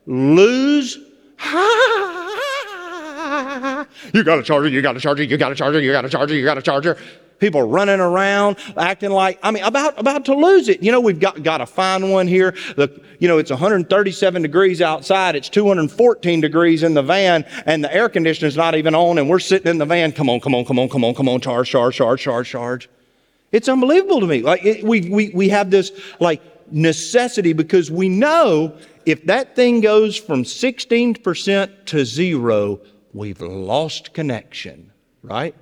Lose 0.05 0.97
you 4.13 4.23
got 4.23 4.39
a 4.39 4.43
charger, 4.43 4.69
you 4.69 4.81
got 4.81 4.97
a 4.97 4.99
charger, 4.99 5.23
you 5.23 5.37
got 5.37 5.51
a 5.51 5.55
charger, 5.55 5.79
you 5.79 5.91
got 5.91 6.05
a 6.05 6.09
charger, 6.09 6.35
you 6.35 6.43
got 6.43 6.57
a 6.57 6.61
charger. 6.61 6.97
People 7.39 7.61
running 7.61 7.99
around, 7.99 8.57
acting 8.75 9.11
like, 9.11 9.37
I 9.43 9.51
mean, 9.51 9.63
about, 9.63 9.99
about 9.99 10.25
to 10.25 10.33
lose 10.33 10.69
it. 10.69 10.81
You 10.81 10.91
know, 10.91 10.99
we've 10.99 11.19
got, 11.19 11.43
got 11.43 11.59
to 11.59 11.67
find 11.67 12.11
one 12.11 12.27
here. 12.27 12.55
The, 12.75 12.99
you 13.19 13.27
know, 13.27 13.37
it's 13.37 13.51
137 13.51 14.41
degrees 14.41 14.81
outside. 14.81 15.35
It's 15.35 15.47
214 15.47 16.41
degrees 16.41 16.81
in 16.81 16.95
the 16.95 17.03
van 17.03 17.45
and 17.67 17.83
the 17.83 17.93
air 17.93 18.09
conditioner's 18.09 18.57
not 18.57 18.73
even 18.73 18.95
on 18.95 19.19
and 19.19 19.29
we're 19.29 19.37
sitting 19.37 19.69
in 19.69 19.77
the 19.77 19.85
van. 19.85 20.11
Come 20.11 20.31
on, 20.31 20.39
come 20.39 20.55
on, 20.55 20.65
come 20.65 20.79
on, 20.79 20.89
come 20.89 21.03
on, 21.03 21.13
come 21.13 21.29
on, 21.29 21.39
charge, 21.39 21.69
charge, 21.69 21.95
charge, 21.95 22.21
charge, 22.21 22.49
charge. 22.49 22.89
It's 23.51 23.69
unbelievable 23.69 24.19
to 24.19 24.27
me. 24.27 24.41
Like 24.41 24.65
it, 24.65 24.83
we, 24.83 25.07
we, 25.09 25.29
we 25.29 25.49
have 25.49 25.69
this 25.69 25.91
like 26.19 26.41
necessity 26.71 27.53
because 27.53 27.91
we 27.91 28.09
know 28.09 28.75
if 29.07 29.23
that 29.27 29.55
thing 29.55 29.79
goes 29.79 30.17
from 30.17 30.43
16% 30.43 31.85
to 31.85 32.05
zero, 32.05 32.81
we've 33.13 33.39
lost 33.39 34.13
connection, 34.13 34.91
right? 35.23 35.55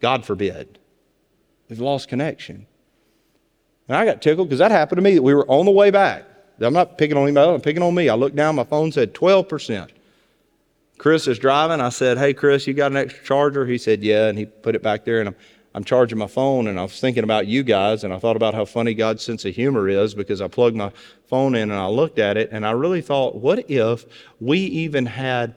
God 0.00 0.24
forbid. 0.24 0.80
We've 1.68 1.78
lost 1.78 2.08
connection. 2.08 2.66
And 3.86 3.96
I 3.96 4.04
got 4.04 4.20
tickled 4.20 4.48
because 4.48 4.58
that 4.58 4.72
happened 4.72 4.96
to 4.96 5.02
me. 5.02 5.14
That 5.14 5.22
we 5.22 5.32
were 5.32 5.46
on 5.46 5.64
the 5.64 5.70
way 5.70 5.92
back. 5.92 6.24
I'm 6.60 6.72
not 6.74 6.98
picking 6.98 7.16
on 7.16 7.22
anybody, 7.22 7.54
I'm 7.54 7.60
picking 7.60 7.84
on 7.84 7.94
me. 7.94 8.08
I 8.08 8.16
looked 8.16 8.34
down, 8.34 8.56
my 8.56 8.64
phone 8.64 8.90
said 8.90 9.14
12%. 9.14 9.90
Chris 10.98 11.28
is 11.28 11.38
driving. 11.38 11.80
I 11.80 11.90
said, 11.90 12.18
Hey, 12.18 12.34
Chris, 12.34 12.66
you 12.66 12.74
got 12.74 12.90
an 12.90 12.96
extra 12.96 13.24
charger? 13.24 13.64
He 13.64 13.78
said, 13.78 14.02
Yeah. 14.02 14.26
And 14.26 14.36
he 14.36 14.44
put 14.44 14.74
it 14.74 14.82
back 14.82 15.04
there. 15.04 15.20
And 15.20 15.28
I'm, 15.28 15.36
I'm 15.78 15.84
charging 15.84 16.18
my 16.18 16.26
phone 16.26 16.66
and 16.66 16.76
I 16.76 16.82
was 16.82 16.98
thinking 16.98 17.22
about 17.22 17.46
you 17.46 17.62
guys 17.62 18.02
and 18.02 18.12
I 18.12 18.18
thought 18.18 18.34
about 18.34 18.52
how 18.52 18.64
funny 18.64 18.94
God's 18.94 19.22
sense 19.22 19.44
of 19.44 19.54
humor 19.54 19.88
is 19.88 20.12
because 20.12 20.40
I 20.40 20.48
plugged 20.48 20.74
my 20.74 20.90
phone 21.28 21.54
in 21.54 21.70
and 21.70 21.78
I 21.78 21.86
looked 21.86 22.18
at 22.18 22.36
it 22.36 22.48
and 22.50 22.66
I 22.66 22.72
really 22.72 23.00
thought, 23.00 23.36
what 23.36 23.70
if 23.70 24.04
we 24.40 24.58
even 24.58 25.06
had 25.06 25.54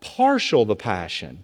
partial 0.00 0.64
the 0.64 0.76
passion 0.76 1.42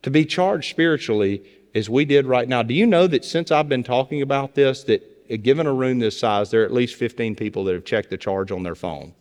to 0.00 0.10
be 0.10 0.24
charged 0.24 0.70
spiritually 0.70 1.42
as 1.74 1.90
we 1.90 2.06
did 2.06 2.24
right 2.24 2.48
now? 2.48 2.62
Do 2.62 2.72
you 2.72 2.86
know 2.86 3.06
that 3.08 3.26
since 3.26 3.50
I've 3.50 3.68
been 3.68 3.84
talking 3.84 4.22
about 4.22 4.54
this, 4.54 4.82
that 4.84 5.42
given 5.42 5.66
a 5.66 5.72
room 5.74 5.98
this 5.98 6.18
size, 6.18 6.50
there 6.50 6.62
are 6.62 6.64
at 6.64 6.72
least 6.72 6.94
15 6.94 7.36
people 7.36 7.62
that 7.64 7.74
have 7.74 7.84
checked 7.84 8.08
the 8.08 8.16
charge 8.16 8.52
on 8.52 8.62
their 8.62 8.74
phone? 8.74 9.12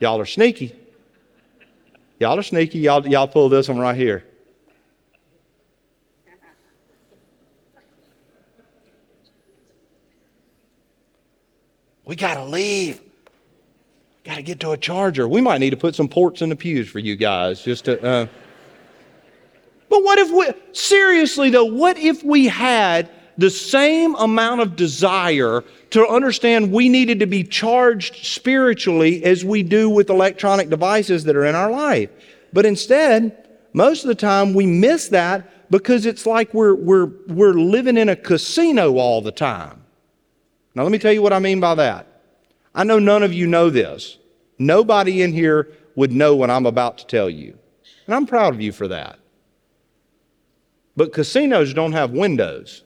Y'all 0.00 0.18
are 0.18 0.24
sneaky. 0.24 0.74
Y'all 2.18 2.38
are 2.38 2.42
sneaky. 2.42 2.78
Y'all, 2.78 3.06
y'all 3.06 3.28
pull 3.28 3.50
this 3.50 3.68
one 3.68 3.78
right 3.78 3.94
here. 3.94 4.24
We 12.04 12.16
got 12.16 12.34
to 12.34 12.44
leave. 12.44 13.00
Got 14.24 14.36
to 14.36 14.42
get 14.42 14.60
to 14.60 14.70
a 14.70 14.76
charger. 14.76 15.28
We 15.28 15.40
might 15.40 15.58
need 15.58 15.70
to 15.70 15.76
put 15.76 15.94
some 15.94 16.08
ports 16.08 16.42
in 16.42 16.48
the 16.48 16.56
pews 16.56 16.88
for 16.88 16.98
you 16.98 17.16
guys 17.16 17.62
just 17.62 17.86
to. 17.86 18.02
Uh... 18.02 18.26
But 19.88 20.02
what 20.02 20.18
if 20.18 20.30
we, 20.30 20.50
seriously 20.72 21.50
though, 21.50 21.64
what 21.64 21.96
if 21.98 22.22
we 22.24 22.46
had 22.46 23.10
the 23.36 23.50
same 23.50 24.14
amount 24.16 24.60
of 24.60 24.76
desire 24.76 25.62
to 25.90 26.08
understand 26.08 26.72
we 26.72 26.88
needed 26.88 27.20
to 27.20 27.26
be 27.26 27.44
charged 27.44 28.24
spiritually 28.24 29.22
as 29.24 29.44
we 29.44 29.62
do 29.62 29.90
with 29.90 30.08
electronic 30.08 30.70
devices 30.70 31.24
that 31.24 31.36
are 31.36 31.44
in 31.44 31.54
our 31.54 31.70
life? 31.70 32.10
But 32.52 32.64
instead, 32.64 33.48
most 33.72 34.04
of 34.04 34.08
the 34.08 34.14
time 34.14 34.54
we 34.54 34.66
miss 34.66 35.08
that 35.08 35.70
because 35.70 36.06
it's 36.06 36.24
like 36.24 36.54
we're, 36.54 36.74
we're, 36.74 37.10
we're 37.28 37.54
living 37.54 37.96
in 37.96 38.08
a 38.08 38.16
casino 38.16 38.96
all 38.96 39.20
the 39.20 39.32
time. 39.32 39.83
Now, 40.74 40.82
let 40.82 40.92
me 40.92 40.98
tell 40.98 41.12
you 41.12 41.22
what 41.22 41.32
I 41.32 41.38
mean 41.38 41.60
by 41.60 41.74
that. 41.76 42.06
I 42.74 42.84
know 42.84 42.98
none 42.98 43.22
of 43.22 43.32
you 43.32 43.46
know 43.46 43.70
this. 43.70 44.18
Nobody 44.58 45.22
in 45.22 45.32
here 45.32 45.72
would 45.94 46.12
know 46.12 46.34
what 46.34 46.50
I'm 46.50 46.66
about 46.66 46.98
to 46.98 47.06
tell 47.06 47.30
you. 47.30 47.58
And 48.06 48.14
I'm 48.14 48.26
proud 48.26 48.54
of 48.54 48.60
you 48.60 48.72
for 48.72 48.88
that. 48.88 49.18
But 50.96 51.12
casinos 51.12 51.74
don't 51.74 51.92
have 51.92 52.10
windows. 52.10 52.82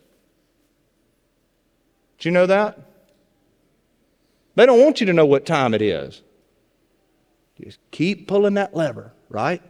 Do 2.18 2.28
you 2.28 2.32
know 2.32 2.46
that? 2.46 2.78
They 4.54 4.66
don't 4.66 4.80
want 4.80 5.00
you 5.00 5.06
to 5.06 5.12
know 5.12 5.26
what 5.26 5.46
time 5.46 5.72
it 5.72 5.82
is. 5.82 6.22
Just 7.62 7.78
keep 7.90 8.26
pulling 8.26 8.54
that 8.54 8.74
lever, 8.74 9.12
right? 9.28 9.62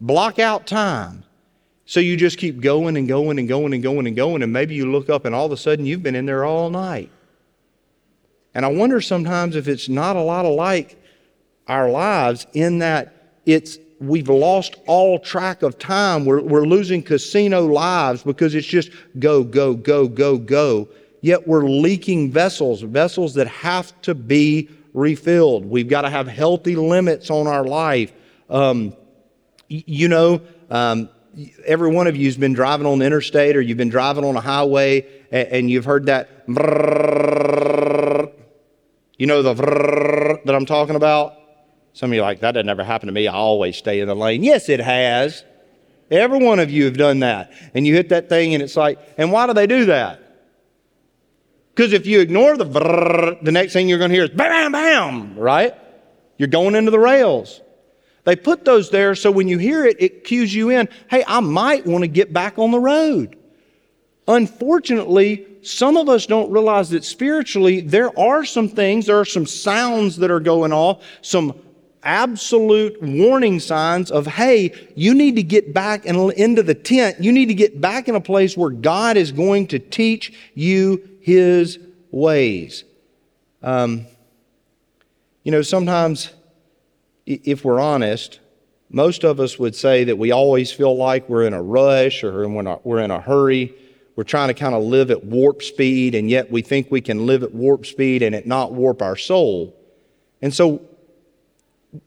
Block 0.00 0.38
out 0.38 0.66
time. 0.66 1.24
So 1.86 2.00
you 2.00 2.16
just 2.16 2.38
keep 2.38 2.60
going 2.60 2.96
and 2.96 3.06
going 3.06 3.38
and 3.38 3.48
going 3.48 3.72
and 3.72 3.82
going 3.82 4.06
and 4.06 4.16
going, 4.16 4.42
and 4.42 4.52
maybe 4.52 4.74
you 4.74 4.90
look 4.90 5.08
up 5.08 5.24
and 5.24 5.34
all 5.34 5.46
of 5.46 5.52
a 5.52 5.56
sudden 5.56 5.86
you've 5.86 6.02
been 6.02 6.16
in 6.16 6.26
there 6.26 6.44
all 6.44 6.68
night. 6.68 7.10
And 8.54 8.64
I 8.64 8.68
wonder 8.68 9.00
sometimes 9.00 9.54
if 9.54 9.68
it's 9.68 9.88
not 9.88 10.16
a 10.16 10.20
lot 10.20 10.44
like 10.46 11.00
our 11.68 11.88
lives 11.88 12.46
in 12.54 12.78
that 12.80 13.12
it's 13.44 13.78
we've 14.00 14.28
lost 14.28 14.76
all 14.86 15.18
track 15.18 15.62
of 15.62 15.78
time. 15.78 16.24
We're, 16.24 16.40
we're 16.40 16.66
losing 16.66 17.02
casino 17.02 17.66
lives 17.66 18.22
because 18.22 18.54
it's 18.54 18.66
just 18.66 18.90
go, 19.18 19.44
go, 19.44 19.74
go, 19.74 20.08
go, 20.08 20.38
go. 20.38 20.88
Yet 21.20 21.46
we're 21.46 21.64
leaking 21.64 22.32
vessels, 22.32 22.82
vessels 22.82 23.34
that 23.34 23.46
have 23.46 23.98
to 24.02 24.14
be 24.14 24.68
refilled. 24.92 25.64
We've 25.64 25.88
got 25.88 26.02
to 26.02 26.10
have 26.10 26.26
healthy 26.26 26.76
limits 26.76 27.30
on 27.30 27.46
our 27.46 27.64
life. 27.64 28.12
Um, 28.50 28.94
you 29.68 30.08
know, 30.08 30.40
um, 30.70 31.08
every 31.64 31.90
one 31.90 32.06
of 32.06 32.16
you 32.16 32.26
has 32.26 32.36
been 32.36 32.52
driving 32.52 32.86
on 32.86 32.98
the 32.98 33.06
interstate 33.06 33.56
or 33.56 33.60
you've 33.60 33.76
been 33.76 33.88
driving 33.88 34.24
on 34.24 34.36
a 34.36 34.40
highway 34.40 35.06
and, 35.30 35.48
and 35.48 35.70
you've 35.70 35.84
heard 35.84 36.06
that. 36.06 36.44
You 39.18 39.26
know 39.26 39.42
the 39.42 39.54
that 40.44 40.54
I'm 40.54 40.66
talking 40.66 40.96
about? 40.96 41.34
Some 41.92 42.10
of 42.10 42.14
you 42.14 42.22
like, 42.22 42.40
that 42.40 42.52
doesn't 42.52 42.68
ever 42.68 42.84
happen 42.84 43.06
to 43.06 43.12
me. 43.12 43.26
I 43.26 43.34
always 43.34 43.76
stay 43.76 44.00
in 44.00 44.08
the 44.08 44.14
lane. 44.14 44.42
Yes, 44.42 44.68
it 44.68 44.80
has. 44.80 45.44
Every 46.10 46.38
one 46.38 46.58
of 46.58 46.70
you 46.70 46.84
have 46.84 46.96
done 46.96 47.20
that. 47.20 47.52
And 47.74 47.86
you 47.86 47.94
hit 47.94 48.10
that 48.10 48.28
thing 48.28 48.54
and 48.54 48.62
it's 48.62 48.76
like, 48.76 48.98
and 49.16 49.32
why 49.32 49.46
do 49.46 49.54
they 49.54 49.66
do 49.66 49.86
that? 49.86 50.20
Because 51.74 51.92
if 51.92 52.06
you 52.06 52.20
ignore 52.20 52.56
the 52.56 52.64
the 53.42 53.52
next 53.52 53.74
thing 53.74 53.88
you're 53.88 53.98
going 53.98 54.10
to 54.10 54.14
hear 54.14 54.24
is 54.24 54.30
bam, 54.30 54.72
bam, 54.72 54.72
bam, 54.72 55.38
right? 55.38 55.74
You're 56.38 56.48
going 56.48 56.74
into 56.74 56.90
the 56.90 56.98
rails. 56.98 57.60
They 58.26 58.34
put 58.34 58.64
those 58.64 58.90
there 58.90 59.14
so 59.14 59.30
when 59.30 59.46
you 59.46 59.56
hear 59.56 59.86
it, 59.86 59.96
it 60.00 60.24
cues 60.24 60.52
you 60.52 60.70
in 60.70 60.88
hey, 61.08 61.24
I 61.26 61.40
might 61.40 61.86
want 61.86 62.02
to 62.02 62.08
get 62.08 62.32
back 62.32 62.58
on 62.58 62.72
the 62.72 62.80
road. 62.80 63.38
Unfortunately, 64.28 65.46
some 65.62 65.96
of 65.96 66.08
us 66.08 66.26
don't 66.26 66.50
realize 66.50 66.90
that 66.90 67.04
spiritually 67.04 67.80
there 67.80 68.16
are 68.18 68.44
some 68.44 68.68
things, 68.68 69.06
there 69.06 69.18
are 69.18 69.24
some 69.24 69.46
sounds 69.46 70.16
that 70.16 70.32
are 70.32 70.40
going 70.40 70.72
off, 70.72 71.04
some 71.22 71.54
absolute 72.02 73.00
warning 73.00 73.60
signs 73.60 74.10
of, 74.10 74.26
hey, 74.26 74.72
you 74.96 75.14
need 75.14 75.36
to 75.36 75.42
get 75.44 75.72
back 75.72 76.04
and 76.04 76.32
into 76.32 76.64
the 76.64 76.74
tent. 76.74 77.20
You 77.20 77.30
need 77.30 77.46
to 77.46 77.54
get 77.54 77.80
back 77.80 78.08
in 78.08 78.16
a 78.16 78.20
place 78.20 78.56
where 78.56 78.70
God 78.70 79.16
is 79.16 79.30
going 79.30 79.68
to 79.68 79.78
teach 79.78 80.32
you 80.54 81.08
his 81.20 81.78
ways. 82.10 82.82
Um, 83.62 84.06
you 85.44 85.52
know, 85.52 85.62
sometimes, 85.62 86.30
if 87.26 87.64
we're 87.64 87.80
honest, 87.80 88.40
most 88.88 89.24
of 89.24 89.40
us 89.40 89.58
would 89.58 89.74
say 89.74 90.04
that 90.04 90.16
we 90.16 90.30
always 90.30 90.70
feel 90.70 90.96
like 90.96 91.28
we're 91.28 91.46
in 91.46 91.54
a 91.54 91.62
rush 91.62 92.22
or 92.22 92.48
we're 92.48 93.00
in 93.00 93.10
a 93.10 93.20
hurry. 93.20 93.74
We're 94.14 94.24
trying 94.24 94.48
to 94.48 94.54
kind 94.54 94.74
of 94.74 94.82
live 94.84 95.10
at 95.10 95.24
warp 95.24 95.62
speed, 95.62 96.14
and 96.14 96.30
yet 96.30 96.50
we 96.50 96.62
think 96.62 96.90
we 96.90 97.00
can 97.00 97.26
live 97.26 97.42
at 97.42 97.52
warp 97.52 97.84
speed 97.84 98.22
and 98.22 98.34
it 98.34 98.46
not 98.46 98.72
warp 98.72 99.02
our 99.02 99.16
soul. 99.16 99.76
And 100.40 100.54
so 100.54 100.80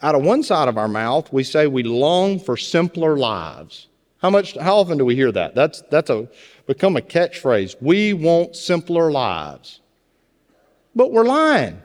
out 0.01 0.15
of 0.15 0.23
one 0.23 0.41
side 0.41 0.67
of 0.67 0.77
our 0.77 0.88
mouth, 0.88 1.31
we 1.31 1.43
say 1.43 1.67
we 1.67 1.83
long 1.83 2.39
for 2.39 2.57
simpler 2.57 3.17
lives. 3.17 3.88
How 4.19 4.29
much, 4.29 4.57
how 4.57 4.77
often 4.77 4.97
do 4.97 5.05
we 5.05 5.15
hear 5.15 5.31
that? 5.31 5.55
That's, 5.55 5.81
that's 5.89 6.09
a, 6.09 6.27
become 6.65 6.97
a 6.97 7.01
catchphrase. 7.01 7.75
We 7.81 8.13
want 8.13 8.55
simpler 8.55 9.11
lives. 9.11 9.79
But 10.95 11.11
we're 11.11 11.25
lying. 11.25 11.81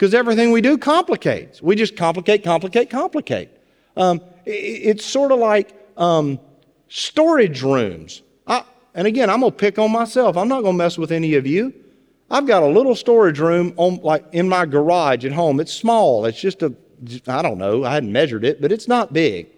Because 0.00 0.14
everything 0.14 0.50
we 0.50 0.62
do 0.62 0.78
complicates. 0.78 1.60
We 1.60 1.76
just 1.76 1.94
complicate, 1.94 2.42
complicate, 2.42 2.88
complicate. 2.88 3.50
Um, 3.98 4.22
it, 4.46 4.50
it's 4.50 5.04
sort 5.04 5.30
of 5.30 5.38
like 5.38 5.74
um, 5.98 6.40
storage 6.88 7.60
rooms. 7.60 8.22
I, 8.46 8.64
and 8.94 9.06
again, 9.06 9.28
I'm 9.28 9.40
going 9.40 9.52
to 9.52 9.58
pick 9.58 9.78
on 9.78 9.92
myself. 9.92 10.38
I'm 10.38 10.48
not 10.48 10.62
going 10.62 10.72
to 10.72 10.78
mess 10.78 10.96
with 10.96 11.12
any 11.12 11.34
of 11.34 11.46
you. 11.46 11.74
I've 12.30 12.46
got 12.46 12.62
a 12.62 12.66
little 12.66 12.94
storage 12.94 13.40
room 13.40 13.74
on, 13.76 13.96
like 13.96 14.24
in 14.32 14.48
my 14.48 14.64
garage 14.64 15.26
at 15.26 15.32
home. 15.32 15.60
It's 15.60 15.74
small. 15.74 16.24
It's 16.24 16.40
just 16.40 16.62
a, 16.62 16.74
I 17.26 17.42
don't 17.42 17.58
know, 17.58 17.84
I 17.84 17.92
hadn't 17.92 18.10
measured 18.10 18.42
it, 18.46 18.62
but 18.62 18.72
it's 18.72 18.88
not 18.88 19.12
big. 19.12 19.48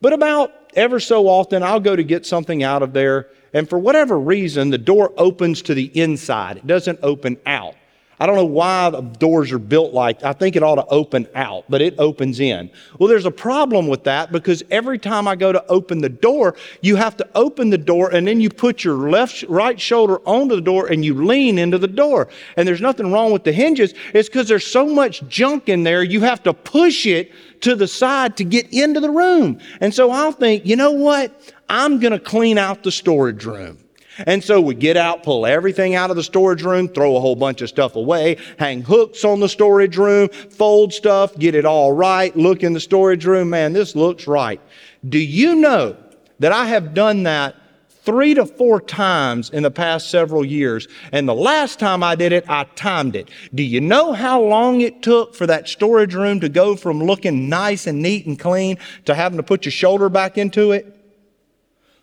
But 0.00 0.12
about 0.12 0.52
ever 0.74 0.98
so 0.98 1.28
often, 1.28 1.62
I'll 1.62 1.78
go 1.78 1.94
to 1.94 2.02
get 2.02 2.26
something 2.26 2.64
out 2.64 2.82
of 2.82 2.92
there, 2.92 3.28
and 3.52 3.70
for 3.70 3.78
whatever 3.78 4.18
reason, 4.18 4.70
the 4.70 4.78
door 4.78 5.12
opens 5.16 5.62
to 5.62 5.74
the 5.74 5.96
inside. 5.96 6.56
It 6.56 6.66
doesn't 6.66 6.98
open 7.04 7.36
out. 7.46 7.76
I 8.20 8.26
don't 8.26 8.36
know 8.36 8.44
why 8.44 8.90
the 8.90 9.00
doors 9.00 9.50
are 9.50 9.58
built 9.58 9.94
like 9.94 10.22
I 10.22 10.34
think 10.34 10.54
it 10.54 10.62
ought 10.62 10.74
to 10.74 10.86
open 10.88 11.26
out, 11.34 11.64
but 11.70 11.80
it 11.80 11.94
opens 11.98 12.38
in. 12.38 12.70
Well, 12.98 13.08
there's 13.08 13.24
a 13.24 13.30
problem 13.30 13.86
with 13.88 14.04
that 14.04 14.30
because 14.30 14.62
every 14.70 14.98
time 14.98 15.26
I 15.26 15.36
go 15.36 15.52
to 15.52 15.66
open 15.68 16.02
the 16.02 16.10
door, 16.10 16.54
you 16.82 16.96
have 16.96 17.16
to 17.16 17.28
open 17.34 17.70
the 17.70 17.78
door 17.78 18.10
and 18.10 18.28
then 18.28 18.38
you 18.38 18.50
put 18.50 18.84
your 18.84 19.08
left 19.10 19.42
right 19.44 19.80
shoulder 19.80 20.18
onto 20.26 20.54
the 20.54 20.60
door 20.60 20.88
and 20.88 21.02
you 21.02 21.14
lean 21.14 21.58
into 21.58 21.78
the 21.78 21.88
door. 21.88 22.28
And 22.58 22.68
there's 22.68 22.82
nothing 22.82 23.10
wrong 23.10 23.32
with 23.32 23.44
the 23.44 23.52
hinges. 23.52 23.94
It's 24.12 24.28
because 24.28 24.48
there's 24.48 24.66
so 24.66 24.86
much 24.86 25.26
junk 25.26 25.70
in 25.70 25.82
there, 25.82 26.02
you 26.02 26.20
have 26.20 26.42
to 26.42 26.52
push 26.52 27.06
it 27.06 27.32
to 27.62 27.74
the 27.74 27.88
side 27.88 28.36
to 28.36 28.44
get 28.44 28.70
into 28.70 29.00
the 29.00 29.10
room. 29.10 29.60
And 29.80 29.94
so 29.94 30.10
I'll 30.10 30.32
think, 30.32 30.66
you 30.66 30.76
know 30.76 30.92
what? 30.92 31.54
I'm 31.70 32.00
going 32.00 32.12
to 32.12 32.18
clean 32.18 32.58
out 32.58 32.82
the 32.82 32.92
storage 32.92 33.46
room. 33.46 33.78
And 34.26 34.42
so 34.42 34.60
we 34.60 34.74
get 34.74 34.96
out, 34.96 35.22
pull 35.22 35.46
everything 35.46 35.94
out 35.94 36.10
of 36.10 36.16
the 36.16 36.22
storage 36.22 36.62
room, 36.62 36.88
throw 36.88 37.16
a 37.16 37.20
whole 37.20 37.36
bunch 37.36 37.60
of 37.62 37.68
stuff 37.68 37.96
away, 37.96 38.36
hang 38.58 38.82
hooks 38.82 39.24
on 39.24 39.40
the 39.40 39.48
storage 39.48 39.96
room, 39.96 40.28
fold 40.28 40.92
stuff, 40.92 41.36
get 41.38 41.54
it 41.54 41.64
all 41.64 41.92
right, 41.92 42.34
look 42.36 42.62
in 42.62 42.72
the 42.72 42.80
storage 42.80 43.24
room. 43.24 43.50
Man, 43.50 43.72
this 43.72 43.96
looks 43.96 44.26
right. 44.26 44.60
Do 45.08 45.18
you 45.18 45.56
know 45.56 45.96
that 46.38 46.52
I 46.52 46.66
have 46.66 46.94
done 46.94 47.22
that 47.24 47.54
three 48.02 48.34
to 48.34 48.46
four 48.46 48.80
times 48.80 49.50
in 49.50 49.62
the 49.62 49.70
past 49.70 50.10
several 50.10 50.44
years. 50.44 50.88
And 51.12 51.28
the 51.28 51.34
last 51.34 51.78
time 51.78 52.02
I 52.02 52.14
did 52.14 52.32
it, 52.32 52.44
I 52.48 52.64
timed 52.74 53.14
it. 53.14 53.30
Do 53.54 53.62
you 53.62 53.80
know 53.80 54.12
how 54.12 54.40
long 54.40 54.80
it 54.80 55.02
took 55.02 55.34
for 55.34 55.46
that 55.46 55.68
storage 55.68 56.14
room 56.14 56.40
to 56.40 56.48
go 56.48 56.76
from 56.76 57.02
looking 57.02 57.48
nice 57.48 57.86
and 57.86 58.00
neat 58.00 58.26
and 58.26 58.38
clean 58.38 58.78
to 59.04 59.14
having 59.14 59.36
to 59.36 59.42
put 59.42 59.64
your 59.64 59.72
shoulder 59.72 60.08
back 60.08 60.38
into 60.38 60.72
it? 60.72 60.96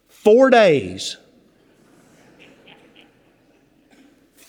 Four 0.08 0.50
days. 0.50 1.18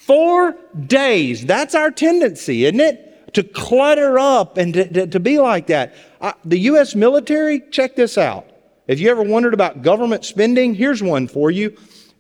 Four 0.08 0.56
days. 0.86 1.44
That's 1.44 1.74
our 1.74 1.90
tendency, 1.90 2.64
isn't 2.64 2.80
it? 2.80 3.34
To 3.34 3.42
clutter 3.42 4.18
up 4.18 4.56
and 4.56 4.72
to, 4.72 4.88
to, 4.88 5.06
to 5.06 5.20
be 5.20 5.38
like 5.38 5.66
that. 5.66 5.94
Uh, 6.18 6.32
the 6.46 6.58
U.S. 6.60 6.94
military, 6.94 7.60
check 7.70 7.94
this 7.94 8.16
out. 8.16 8.46
If 8.86 9.00
you 9.00 9.10
ever 9.10 9.22
wondered 9.22 9.52
about 9.52 9.82
government 9.82 10.24
spending, 10.24 10.74
here's 10.74 11.02
one 11.02 11.28
for 11.28 11.50
you. 11.50 11.76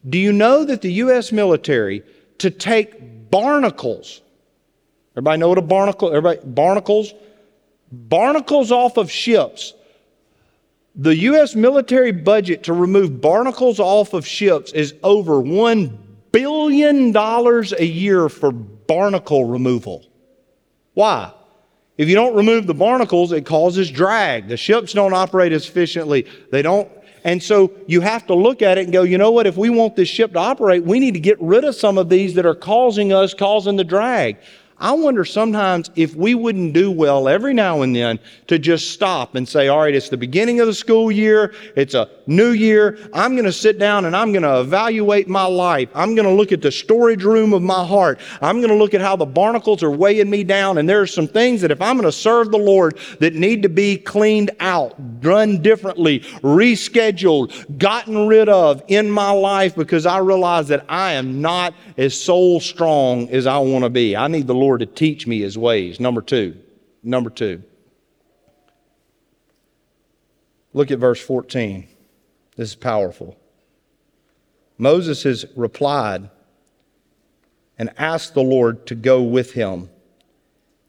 Do 0.06 0.18
you 0.18 0.34
know 0.34 0.66
that 0.66 0.82
the 0.82 0.92
U.S. 1.04 1.32
military, 1.32 2.02
to 2.36 2.50
take 2.50 3.30
barnacles, 3.30 4.20
everybody 5.14 5.38
know 5.38 5.48
what 5.48 5.56
a 5.56 5.62
barnacle, 5.62 6.10
everybody, 6.10 6.40
barnacles? 6.46 7.14
Barnacles 7.90 8.70
off 8.70 8.98
of 8.98 9.10
ships. 9.10 9.72
The 10.94 11.16
U.S. 11.16 11.54
military 11.54 12.12
budget 12.12 12.64
to 12.64 12.74
remove 12.74 13.22
barnacles 13.22 13.80
off 13.80 14.12
of 14.12 14.26
ships 14.26 14.72
is 14.72 14.94
over 15.02 15.36
$1 15.36 16.07
billion 16.68 17.16
a 17.16 17.84
year 17.84 18.28
for 18.28 18.52
barnacle 18.52 19.44
removal. 19.44 20.04
Why? 20.94 21.32
If 21.96 22.08
you 22.08 22.14
don't 22.14 22.34
remove 22.34 22.66
the 22.66 22.74
barnacles, 22.74 23.32
it 23.32 23.44
causes 23.44 23.90
drag. 23.90 24.48
The 24.48 24.56
ships 24.56 24.92
don't 24.92 25.14
operate 25.14 25.52
as 25.52 25.68
efficiently. 25.68 26.26
They 26.52 26.62
don't. 26.62 26.88
And 27.24 27.42
so 27.42 27.72
you 27.86 28.00
have 28.00 28.26
to 28.28 28.34
look 28.34 28.62
at 28.62 28.78
it 28.78 28.84
and 28.84 28.92
go, 28.92 29.02
you 29.02 29.18
know 29.18 29.32
what? 29.32 29.46
If 29.46 29.56
we 29.56 29.70
want 29.70 29.96
this 29.96 30.08
ship 30.08 30.32
to 30.34 30.38
operate, 30.38 30.84
we 30.84 31.00
need 31.00 31.14
to 31.14 31.20
get 31.20 31.40
rid 31.40 31.64
of 31.64 31.74
some 31.74 31.98
of 31.98 32.08
these 32.08 32.34
that 32.34 32.46
are 32.46 32.54
causing 32.54 33.12
us, 33.12 33.34
causing 33.34 33.76
the 33.76 33.84
drag. 33.84 34.36
I 34.80 34.92
wonder 34.92 35.24
sometimes 35.24 35.90
if 35.96 36.14
we 36.14 36.36
wouldn't 36.36 36.72
do 36.72 36.88
well 36.88 37.28
every 37.28 37.52
now 37.52 37.82
and 37.82 37.96
then 37.96 38.20
to 38.46 38.60
just 38.60 38.92
stop 38.92 39.34
and 39.34 39.48
say, 39.48 39.66
all 39.66 39.80
right, 39.80 39.94
it's 39.94 40.08
the 40.08 40.16
beginning 40.16 40.60
of 40.60 40.68
the 40.68 40.74
school 40.74 41.10
year. 41.10 41.52
It's 41.74 41.94
a 41.94 42.08
new 42.28 42.50
year. 42.50 42.96
I'm 43.12 43.32
going 43.32 43.44
to 43.44 43.52
sit 43.52 43.80
down 43.80 44.04
and 44.04 44.14
I'm 44.14 44.30
going 44.30 44.44
to 44.44 44.60
evaluate 44.60 45.26
my 45.26 45.46
life. 45.46 45.88
I'm 45.96 46.14
going 46.14 46.28
to 46.28 46.32
look 46.32 46.52
at 46.52 46.62
the 46.62 46.70
storage 46.70 47.24
room 47.24 47.52
of 47.54 47.62
my 47.62 47.84
heart. 47.84 48.20
I'm 48.40 48.58
going 48.58 48.70
to 48.70 48.76
look 48.76 48.94
at 48.94 49.00
how 49.00 49.16
the 49.16 49.26
barnacles 49.26 49.82
are 49.82 49.90
weighing 49.90 50.30
me 50.30 50.44
down. 50.44 50.78
And 50.78 50.88
there 50.88 51.00
are 51.00 51.08
some 51.08 51.26
things 51.26 51.60
that 51.62 51.72
if 51.72 51.82
I'm 51.82 51.96
going 51.96 52.04
to 52.04 52.12
serve 52.12 52.52
the 52.52 52.58
Lord 52.58 52.98
that 53.18 53.34
need 53.34 53.62
to 53.62 53.68
be 53.68 53.96
cleaned 53.96 54.52
out, 54.60 55.20
done 55.20 55.60
differently, 55.60 56.20
rescheduled, 56.20 57.78
gotten 57.78 58.28
rid 58.28 58.48
of 58.48 58.82
in 58.86 59.10
my 59.10 59.32
life 59.32 59.74
because 59.74 60.06
I 60.06 60.18
realize 60.18 60.68
that 60.68 60.84
I 60.88 61.14
am 61.14 61.40
not 61.40 61.74
as 61.96 62.18
soul 62.18 62.60
strong 62.60 63.28
as 63.30 63.48
I 63.48 63.58
want 63.58 63.82
to 63.82 63.90
be. 63.90 64.16
I 64.16 64.28
need 64.28 64.46
the 64.46 64.54
Lord 64.54 64.67
Lord 64.68 64.80
to 64.80 64.86
teach 64.86 65.26
me 65.26 65.40
his 65.40 65.56
ways. 65.56 65.98
Number 65.98 66.20
two. 66.20 66.54
Number 67.02 67.30
two. 67.30 67.62
Look 70.74 70.90
at 70.90 70.98
verse 70.98 71.20
14. 71.20 71.88
This 72.56 72.68
is 72.68 72.74
powerful. 72.74 73.38
Moses 74.76 75.22
has 75.22 75.46
replied 75.56 76.28
and 77.78 77.90
asked 77.96 78.34
the 78.34 78.42
Lord 78.42 78.86
to 78.88 78.94
go 78.94 79.22
with 79.22 79.52
him. 79.52 79.88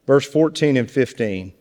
Verse 0.06 0.28
14 0.30 0.76
and 0.76 0.92
15. 0.92 1.54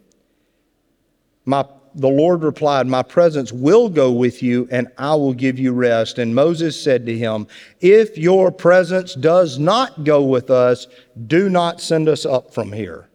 My 1.44 1.64
the 1.94 2.08
Lord 2.08 2.42
replied, 2.42 2.86
My 2.86 3.02
presence 3.02 3.52
will 3.52 3.88
go 3.88 4.12
with 4.12 4.42
you, 4.42 4.68
and 4.70 4.88
I 4.98 5.14
will 5.14 5.34
give 5.34 5.58
you 5.58 5.72
rest. 5.72 6.18
And 6.18 6.34
Moses 6.34 6.80
said 6.80 7.06
to 7.06 7.16
him, 7.16 7.46
If 7.80 8.16
your 8.16 8.50
presence 8.50 9.14
does 9.14 9.58
not 9.58 10.04
go 10.04 10.22
with 10.22 10.50
us, 10.50 10.86
do 11.26 11.48
not 11.48 11.80
send 11.80 12.08
us 12.08 12.24
up 12.24 12.52
from 12.52 12.72
here. 12.72 13.08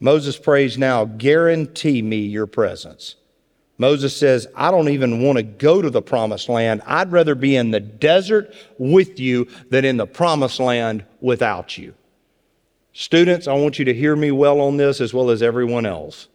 Moses 0.00 0.36
prays 0.36 0.76
now, 0.76 1.04
guarantee 1.04 2.02
me 2.02 2.18
your 2.18 2.46
presence. 2.46 3.16
Moses 3.78 4.16
says, 4.16 4.46
I 4.54 4.70
don't 4.70 4.88
even 4.88 5.22
want 5.22 5.36
to 5.36 5.42
go 5.42 5.82
to 5.82 5.90
the 5.90 6.02
promised 6.02 6.48
land. 6.48 6.82
I'd 6.86 7.12
rather 7.12 7.34
be 7.34 7.56
in 7.56 7.70
the 7.70 7.80
desert 7.80 8.54
with 8.78 9.20
you 9.20 9.48
than 9.70 9.84
in 9.84 9.96
the 9.96 10.06
promised 10.06 10.60
land 10.60 11.04
without 11.20 11.76
you. 11.76 11.94
Students, 12.92 13.46
I 13.46 13.52
want 13.52 13.78
you 13.78 13.84
to 13.84 13.94
hear 13.94 14.16
me 14.16 14.30
well 14.30 14.60
on 14.60 14.78
this 14.78 15.02
as 15.02 15.12
well 15.12 15.28
as 15.28 15.42
everyone 15.42 15.84
else. 15.84 16.28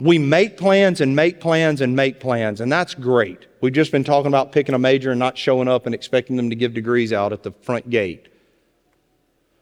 We 0.00 0.18
make 0.18 0.56
plans 0.56 1.00
and 1.00 1.14
make 1.14 1.40
plans 1.40 1.80
and 1.80 1.94
make 1.94 2.18
plans, 2.18 2.60
and 2.60 2.70
that's 2.70 2.94
great. 2.94 3.46
We've 3.60 3.72
just 3.72 3.92
been 3.92 4.04
talking 4.04 4.26
about 4.26 4.50
picking 4.50 4.74
a 4.74 4.78
major 4.78 5.12
and 5.12 5.18
not 5.18 5.38
showing 5.38 5.68
up 5.68 5.86
and 5.86 5.94
expecting 5.94 6.36
them 6.36 6.50
to 6.50 6.56
give 6.56 6.74
degrees 6.74 7.12
out 7.12 7.32
at 7.32 7.42
the 7.44 7.52
front 7.62 7.90
gate. 7.90 8.28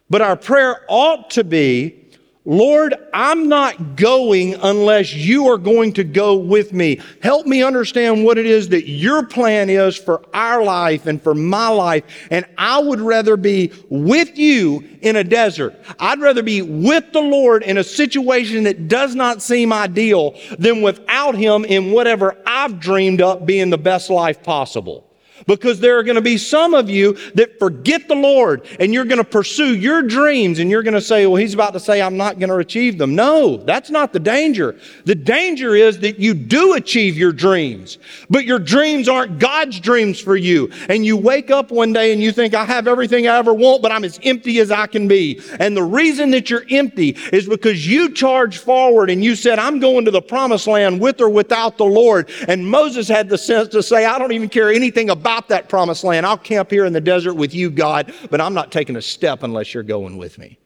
But 0.09 0.23
our 0.23 0.37
prayer 0.37 0.85
ought 0.89 1.31
to 1.31 1.45
be 1.45 2.02
Lord, 2.45 2.95
I'm 3.15 3.49
not 3.49 3.95
going 3.95 4.55
unless 4.55 5.15
you 5.15 5.47
are 5.47 5.59
going 5.59 5.93
to 5.93 6.03
go 6.03 6.37
with 6.37 6.73
me. 6.73 7.01
Help 7.23 7.47
me 7.47 7.63
understand 7.63 8.25
what 8.25 8.37
it 8.37 8.47
is 8.47 8.71
that 8.71 8.89
your 8.89 9.25
plan 9.25 9.71
is 9.71 9.97
for 9.97 10.25
our 10.35 10.65
life 10.65 11.07
and 11.07 11.23
for 11.23 11.37
my 11.37 11.69
life. 11.69 12.03
And 12.33 12.45
I 12.59 12.81
would 12.81 13.01
rather 13.01 13.37
be 13.37 13.71
with 13.89 14.37
you 14.37 14.83
in 15.03 15.15
a 15.15 15.23
desert. 15.23 15.79
I'd 16.01 16.21
rather 16.21 16.43
be 16.43 16.63
with 16.63 17.13
the 17.13 17.21
Lord 17.21 17.63
in 17.63 17.79
a 17.79 17.85
situation 17.85 18.65
that 18.65 18.89
does 18.89 19.15
not 19.15 19.41
seem 19.41 19.73
ideal 19.73 20.37
than 20.59 20.83
without 20.83 21.37
him 21.37 21.65
in 21.65 21.93
whatever 21.93 22.37
I've 22.45 22.81
dreamed 22.81 23.21
up 23.21 23.47
being 23.47 23.71
the 23.71 23.79
best 23.79 24.11
life 24.11 24.43
possible. 24.43 25.12
Because 25.47 25.81
there 25.81 25.99
are 25.99 26.03
going 26.03 26.17
to 26.17 26.23
be 26.23 26.39
some 26.39 26.75
of 26.75 26.89
you 26.89 27.15
that 27.35 27.59
forget 27.59 28.09
the 28.09 28.15
Lord 28.15 28.67
and 28.79 28.93
you're 28.93 29.05
going 29.05 29.19
to 29.19 29.25
pursue 29.25 29.75
your 29.77 30.03
dreams 30.03 30.59
and 30.59 30.71
you're 30.71 30.83
going 30.83 30.95
to 30.95 31.01
say, 31.01 31.27
well, 31.27 31.37
he's 31.37 31.55
about 31.55 31.73
to 31.73 31.81
say, 31.81 32.01
I'm 32.01 32.17
not 32.17 32.39
going 32.39 32.51
to 32.51 32.57
achieve 32.57 32.99
them. 32.99 33.15
No, 33.15 33.57
that's 33.57 33.91
not 33.91 34.13
the 34.13 34.21
danger. 34.21 34.79
The 35.05 35.15
danger 35.15 35.75
is 35.75 35.99
that 36.01 36.19
you 36.19 36.35
do 36.35 36.75
achieve 36.75 37.17
your 37.17 37.33
dreams, 37.33 37.99
but 38.31 38.45
your 38.45 38.59
dreams 38.59 39.09
aren't 39.09 39.39
God's 39.39 39.81
dreams 39.81 40.21
for 40.21 40.37
you. 40.37 40.71
And 40.89 41.05
you 41.05 41.17
wake 41.17 41.51
up 41.51 41.71
one 41.71 41.93
day 41.93 42.13
and 42.13 42.23
you 42.23 42.33
think, 42.33 42.55
I 42.55 42.65
have 42.65 42.87
everything 42.87 43.27
I 43.27 43.39
ever 43.39 43.55
want, 43.55 43.83
but 43.83 43.93
I'm 43.93 44.05
as 44.05 44.21
empty 44.23 44.61
as 44.61 44.71
I 44.71 44.87
can 44.87 45.09
be. 45.09 45.41
And 45.59 45.77
the 45.77 45.83
reason 45.83 46.31
that 46.33 46.51
you're 46.51 46.65
empty 46.71 47.17
is 47.33 47.49
because 47.49 47.87
you 47.87 48.13
charged 48.13 48.61
forward 48.61 49.11
and 49.11 49.25
you 49.25 49.35
said, 49.35 49.59
I'm 49.59 49.81
going 49.81 50.05
to 50.05 50.11
the 50.11 50.23
promised 50.23 50.67
land 50.67 51.01
with 51.01 51.21
or 51.21 51.29
without 51.29 51.79
the 51.79 51.85
Lord. 51.85 52.31
And 52.49 52.69
Moses 52.69 53.09
had 53.09 53.29
the 53.29 53.39
sense 53.39 53.69
to 53.69 53.83
say, 53.83 54.05
I 54.05 54.19
don't 54.19 54.33
even 54.33 54.49
care 54.49 54.71
anything 54.71 55.11
about 55.11 55.32
about 55.33 55.49
that 55.49 55.69
promised 55.69 56.05
land. 56.05 56.27
I'll 56.27 56.37
camp 56.37 56.71
here 56.71 56.85
in 56.85 56.93
the 56.93 57.01
desert 57.01 57.35
with 57.35 57.55
you, 57.55 57.71
God, 57.71 58.13
but 58.31 58.41
I'm 58.41 58.53
not 58.53 58.71
taking 58.71 58.97
a 58.97 59.03
step 59.03 59.43
unless 59.43 59.73
you're 59.73 59.83
going 59.83 60.19
with 60.19 60.39
me. 60.39 60.59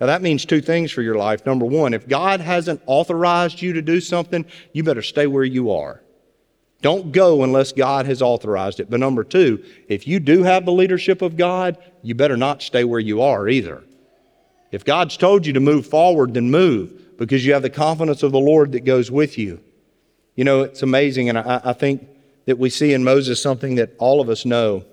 Now, 0.00 0.06
that 0.06 0.20
means 0.20 0.44
two 0.44 0.60
things 0.60 0.90
for 0.90 1.02
your 1.02 1.14
life. 1.14 1.46
Number 1.46 1.64
one, 1.64 1.94
if 1.94 2.08
God 2.08 2.40
hasn't 2.40 2.82
authorized 2.86 3.62
you 3.62 3.74
to 3.74 3.82
do 3.82 4.00
something, 4.00 4.44
you 4.72 4.82
better 4.82 5.02
stay 5.02 5.28
where 5.28 5.44
you 5.44 5.70
are. 5.70 6.02
Don't 6.82 7.12
go 7.12 7.44
unless 7.44 7.72
God 7.72 8.06
has 8.06 8.20
authorized 8.20 8.80
it. 8.80 8.90
But 8.90 8.98
number 8.98 9.22
two, 9.22 9.62
if 9.86 10.08
you 10.08 10.18
do 10.18 10.42
have 10.42 10.64
the 10.64 10.72
leadership 10.72 11.22
of 11.22 11.36
God, 11.36 11.78
you 12.02 12.14
better 12.14 12.36
not 12.36 12.62
stay 12.62 12.82
where 12.82 12.98
you 12.98 13.20
are 13.20 13.48
either. 13.48 13.84
If 14.72 14.84
God's 14.84 15.18
told 15.18 15.46
you 15.46 15.52
to 15.52 15.60
move 15.60 15.86
forward, 15.86 16.34
then 16.34 16.50
move 16.50 17.16
because 17.16 17.44
you 17.44 17.52
have 17.52 17.62
the 17.62 17.70
confidence 17.70 18.22
of 18.22 18.32
the 18.32 18.40
Lord 18.40 18.72
that 18.72 18.80
goes 18.80 19.10
with 19.10 19.38
you. 19.38 19.60
You 20.34 20.44
know, 20.44 20.62
it's 20.62 20.82
amazing, 20.82 21.28
and 21.28 21.38
I, 21.38 21.60
I 21.62 21.72
think 21.74 22.08
that 22.50 22.58
we 22.58 22.68
see 22.68 22.94
in 22.94 23.04
Moses 23.04 23.40
something 23.40 23.76
that 23.76 23.94
all 23.98 24.20
of 24.20 24.28
us 24.28 24.44
know. 24.44 24.84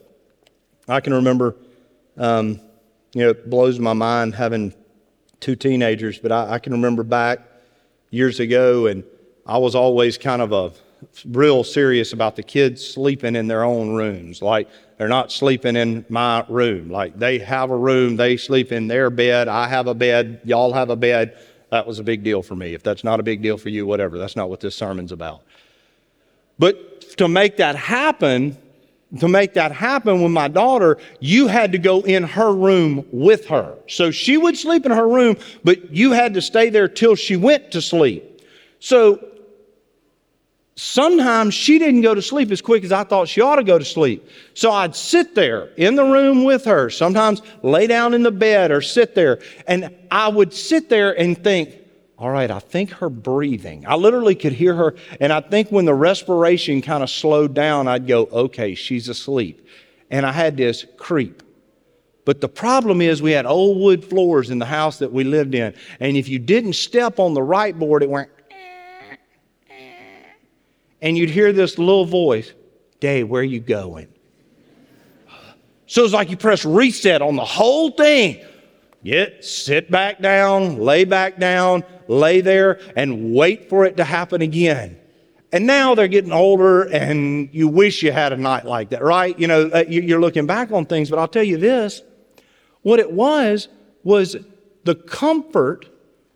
I 0.88 1.00
can 1.00 1.12
remember, 1.12 1.56
um, 2.16 2.60
you 3.16 3.24
know, 3.24 3.32
it 3.32 3.50
blows 3.50 3.80
my 3.80 3.94
mind 3.94 4.36
having 4.36 4.76
two 5.40 5.56
teenagers, 5.56 6.20
but 6.20 6.32
I, 6.32 6.52
I 6.52 6.60
can 6.60 6.72
remember 6.74 7.02
back 7.02 7.40
years 8.12 8.40
ago, 8.40 8.86
and 8.86 9.04
I 9.48 9.58
was 9.58 9.74
always 9.74 10.20
kind 10.20 10.40
of 10.40 10.52
a 10.52 10.72
real 11.26 11.64
serious 11.64 12.14
about 12.14 12.36
the 12.36 12.44
kids 12.44 12.86
sleeping 12.86 13.36
in 13.36 13.48
their 13.48 13.64
own 13.64 13.96
rooms. 13.96 14.44
Like 14.44 14.70
they're 15.00 15.08
not 15.08 15.32
sleeping 15.32 15.76
in 15.76 16.06
my 16.10 16.46
room. 16.48 16.92
Like 16.92 17.18
they 17.18 17.40
have 17.40 17.72
a 17.72 17.76
room, 17.76 18.18
they 18.18 18.38
sleep 18.38 18.72
in 18.72 18.88
their 18.88 19.10
bed. 19.10 19.48
I 19.48 19.68
have 19.68 19.88
a 19.88 19.96
bed, 19.96 20.42
y'all 20.44 20.74
have 20.74 20.92
a 20.92 20.96
bed. 20.96 21.40
That 21.72 21.88
was 21.88 21.98
a 21.98 22.04
big 22.04 22.24
deal 22.24 22.44
for 22.44 22.56
me. 22.56 22.76
If 22.76 22.84
that's 22.84 23.04
not 23.04 23.20
a 23.20 23.24
big 23.24 23.42
deal 23.42 23.58
for 23.58 23.70
you, 23.70 23.88
whatever. 23.88 24.20
That's 24.20 24.36
not 24.36 24.48
what 24.48 24.60
this 24.60 24.76
sermon's 24.76 25.12
about. 25.12 25.42
But 26.60 27.18
to 27.18 27.28
make 27.28 27.58
that 27.58 27.76
happen, 27.76 28.58
to 29.20 29.28
make 29.28 29.54
that 29.54 29.72
happen 29.72 30.22
with 30.22 30.32
my 30.32 30.48
daughter, 30.48 30.98
you 31.20 31.48
had 31.48 31.72
to 31.72 31.78
go 31.78 32.02
in 32.02 32.24
her 32.24 32.54
room 32.54 33.06
with 33.12 33.48
her. 33.48 33.76
So 33.88 34.12
she 34.12 34.38
would 34.38 34.58
sleep 34.58 34.86
in 34.86 34.92
her 34.92 35.08
room, 35.08 35.38
but 35.64 35.92
you 35.94 36.12
had 36.12 36.34
to 36.34 36.42
stay 36.42 36.70
there 36.70 36.88
till 36.88 37.16
she 37.16 37.36
went 37.36 37.72
to 37.72 37.82
sleep. 37.82 38.42
So 38.80 39.26
sometimes 40.76 41.54
she 41.54 41.80
didn't 41.80 42.02
go 42.02 42.14
to 42.14 42.22
sleep 42.22 42.52
as 42.52 42.62
quick 42.62 42.84
as 42.84 42.92
I 42.92 43.04
thought 43.04 43.28
she 43.28 43.42
ought 43.42 43.56
to 43.56 43.64
go 43.64 43.80
to 43.80 43.86
sleep. 43.86 44.30
So 44.54 44.72
I'd 44.72 44.96
sit 44.96 45.36
there 45.36 45.70
in 45.78 45.96
the 45.96 46.04
room 46.04 46.44
with 46.44 46.66
her, 46.66 46.90
sometimes 46.90 47.42
lay 47.64 47.88
down 47.88 48.14
in 48.14 48.24
the 48.24 48.32
bed 48.32 48.72
or 48.72 48.82
sit 48.82 49.16
there, 49.16 49.40
and 49.68 49.94
I 50.12 50.28
would 50.28 50.54
sit 50.54 50.90
there 50.90 51.18
and 51.20 51.42
think, 51.42 51.76
all 52.20 52.32
right, 52.32 52.50
I 52.50 52.60
think 52.60 52.92
her 52.94 53.10
breathing. 53.10 53.86
I 53.88 53.96
literally 53.96 54.34
could 54.34 54.54
hear 54.54 54.74
her, 54.74 54.96
and 55.20 55.32
I 55.32 55.40
think 55.40 55.70
when 55.70 55.86
the 55.86 55.94
respiration 55.94 56.82
kind 56.82 57.04
of 57.04 57.12
slowed 57.12 57.54
down, 57.54 57.88
I'd 57.88 58.08
go, 58.08 58.26
okay, 58.32 58.74
she's 58.74 59.08
asleep. 59.08 59.68
And 60.10 60.26
I 60.26 60.32
had 60.32 60.58
this 60.58 60.86
creep. 60.98 61.44
But 62.26 62.42
the 62.42 62.50
problem 62.50 63.02
is, 63.02 63.22
we 63.22 63.32
had 63.32 63.46
old 63.46 63.80
wood 63.80 64.04
floors 64.04 64.50
in 64.50 64.58
the 64.58 64.66
house 64.66 64.98
that 65.00 65.14
we 65.14 65.24
lived 65.24 65.54
in, 65.54 65.76
and 66.00 66.18
if 66.18 66.28
you 66.28 66.40
didn't 66.40 66.74
step 66.74 67.20
on 67.20 67.36
the 67.36 67.44
right 67.44 67.78
board, 67.78 68.02
it 68.02 68.10
went, 68.10 68.30
and 71.02 71.16
you'd 71.16 71.30
hear 71.30 71.54
this 71.54 71.78
little 71.78 72.06
voice, 72.06 72.52
Dave, 73.00 73.30
where 73.30 73.42
are 73.42 73.46
you 73.46 73.60
going? 73.60 74.08
So 75.86 76.04
it's 76.04 76.14
like 76.14 76.32
you 76.32 76.36
press 76.36 76.66
reset 76.66 77.22
on 77.22 77.36
the 77.36 77.46
whole 77.46 77.92
thing. 77.92 78.44
Get, 79.04 79.46
sit 79.46 79.92
back 79.92 80.20
down, 80.20 80.80
lay 80.80 81.06
back 81.06 81.38
down, 81.38 81.84
lay 82.08 82.42
there 82.42 82.80
and 82.96 83.34
wait 83.34 83.70
for 83.70 83.86
it 83.86 83.98
to 83.98 84.04
happen 84.04 84.42
again. 84.42 85.00
And 85.52 85.66
now 85.66 85.96
they're 85.96 86.08
getting 86.08 86.34
older 86.34 86.84
and 86.84 87.50
you 87.54 87.68
wish 87.68 88.04
you 88.04 88.12
had 88.12 88.34
a 88.34 88.38
night 88.38 88.66
like 88.66 88.90
that, 88.90 89.02
right? 89.02 89.38
You 89.40 89.48
know, 89.48 89.70
uh, 89.74 89.86
you're 89.88 90.20
looking 90.20 90.46
back 90.46 90.72
on 90.72 90.86
things, 90.86 91.10
but 91.10 91.20
I'll 91.20 91.28
tell 91.28 91.44
you 91.44 91.58
this. 91.58 92.02
What 92.82 93.00
it 93.00 93.12
was, 93.12 93.70
was 94.04 94.36
the 94.84 94.96
comfort 94.96 95.86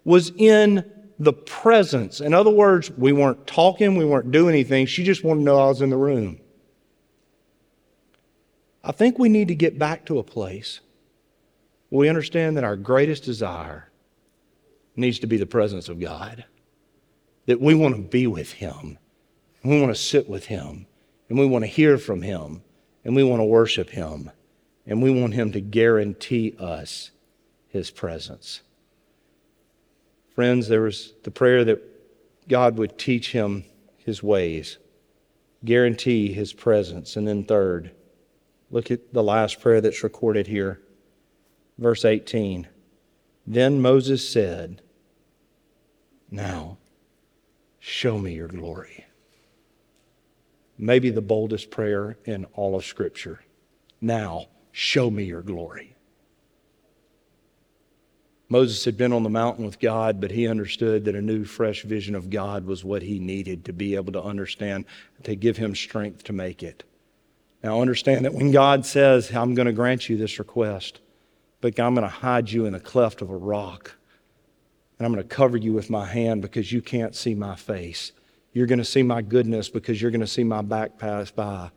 was 0.04 0.32
in 0.38 0.90
the 1.20 1.34
presence. 1.34 2.20
In 2.20 2.34
other 2.34 2.50
words, 2.50 2.90
we 2.92 3.12
weren't 3.12 3.46
talking, 3.46 3.96
we 3.96 4.06
weren't 4.06 4.32
doing 4.32 4.56
anything. 4.56 4.86
She 4.86 5.04
just 5.04 5.24
wanted 5.24 5.42
to 5.42 5.46
know 5.46 5.60
I 5.60 5.68
was 5.68 5.82
in 5.82 5.90
the 5.90 5.98
room. 5.98 6.40
I 8.84 8.92
think 8.92 9.20
we 9.20 9.30
need 9.30 9.50
to 9.50 9.56
get 9.56 9.78
back 9.78 10.06
to 10.08 10.18
a 10.18 10.24
place 10.24 10.80
where 11.90 12.00
we 12.00 12.10
understand 12.10 12.58
that 12.58 12.64
our 12.64 12.76
greatest 12.76 13.24
desire 13.24 13.91
needs 15.02 15.20
to 15.20 15.28
be 15.28 15.38
the 15.38 15.46
presence 15.46 15.90
of 15.90 16.00
God. 16.00 16.46
That 17.48 17.60
we 17.60 17.76
want 17.76 17.96
to 17.96 18.02
be 18.02 18.28
with 18.28 18.54
Him, 18.54 18.98
we 19.64 19.82
want 19.82 19.94
to 19.94 20.02
sit 20.02 20.30
with 20.30 20.46
Him, 20.46 20.88
and 21.28 21.38
we 21.38 21.46
want 21.46 21.64
to 21.64 21.68
hear 21.68 21.98
from 21.98 22.22
Him, 22.22 22.62
and 23.04 23.16
we 23.16 23.24
want 23.24 23.40
to 23.40 23.46
worship 23.46 23.90
Him, 23.90 24.32
and 24.86 25.02
we 25.02 25.12
want 25.12 25.34
Him 25.34 25.52
to 25.52 25.60
guarantee 25.60 26.56
us 26.60 27.12
His 27.68 27.92
presence. 27.92 28.62
Friends, 30.36 30.68
there 30.68 30.82
was 30.82 31.14
the 31.24 31.32
prayer 31.32 31.66
that 31.66 31.82
God 32.48 32.78
would 32.78 32.98
teach 32.98 33.32
him 33.32 33.66
His 33.98 34.24
ways, 34.24 34.78
guarantee 35.64 36.32
His 36.34 36.54
presence, 36.54 37.16
and 37.16 37.28
then 37.28 37.44
third, 37.44 37.92
look 38.70 38.92
at 38.92 39.14
the 39.14 39.24
last 39.24 39.60
prayer 39.60 39.82
that's 39.82 40.04
recorded 40.04 40.48
here, 40.48 40.82
verse 41.78 42.06
18. 42.06 42.68
Then 43.46 43.82
Moses 43.82 44.28
said, 44.28 44.82
Now, 46.32 46.78
show 47.80 48.18
me 48.18 48.34
your 48.34 48.48
glory. 48.48 49.06
Maybe 50.78 51.10
the 51.10 51.22
boldest 51.22 51.70
prayer 51.70 52.18
in 52.26 52.46
all 52.54 52.76
of 52.76 52.86
Scripture. 52.86 53.42
Now, 54.00 54.48
show 54.72 55.12
me 55.12 55.26
your 55.26 55.42
glory. 55.42 55.96
Moses 58.50 58.84
had 58.84 58.98
been 58.98 59.14
on 59.14 59.24
the 59.24 59.30
mountain 59.30 59.66
with 59.66 59.80
God, 59.80 60.20
but 60.20 60.32
he 60.32 60.48
understood 60.48 61.06
that 61.06 61.16
a 61.16 61.22
new, 61.22 61.46
fresh 61.46 61.84
vision 61.84 62.16
of 62.16 62.30
God 62.30 62.66
was 62.66 62.84
what 62.84 63.02
he 63.02 63.20
needed 63.20 63.64
to 63.66 63.74
be 63.74 63.96
able 63.96 64.12
to 64.14 64.22
understand, 64.22 64.86
to 65.24 65.36
give 65.36 65.56
him 65.56 65.76
strength 65.76 66.24
to 66.26 66.34
make 66.34 66.64
it. 66.64 66.84
Now, 67.64 67.82
understand 67.82 68.26
that 68.26 68.34
when 68.34 68.52
God 68.52 68.86
says, 68.86 69.34
I'm 69.34 69.54
going 69.54 69.68
to 69.68 69.74
grant 69.74 70.10
you 70.10 70.18
this 70.18 70.40
request, 70.40 71.00
but 71.62 71.80
I'm 71.80 71.94
going 71.94 72.04
to 72.04 72.10
hide 72.10 72.52
you 72.52 72.66
in 72.66 72.74
the 72.74 72.80
cleft 72.80 73.22
of 73.22 73.30
a 73.30 73.38
rock. 73.38 73.96
And 75.02 75.06
I'm 75.08 75.14
going 75.14 75.28
to 75.28 75.36
cover 75.36 75.58
you 75.58 75.74
with 75.74 75.90
my 75.90 76.06
hand 76.06 76.44
because 76.44 76.72
you 76.72 76.80
can't 76.80 77.16
see 77.16 77.34
my 77.34 77.56
face. 77.56 78.12
You're 78.54 78.68
going 78.68 78.78
to 78.78 78.86
see 78.86 79.02
my 79.02 79.24
goodness 79.24 79.68
because 79.68 80.00
you're 80.00 80.12
going 80.12 80.22
to 80.22 80.28
see 80.28 80.44
my 80.44 80.62
back 80.62 81.00
pass 81.00 81.32
by. 81.32 81.72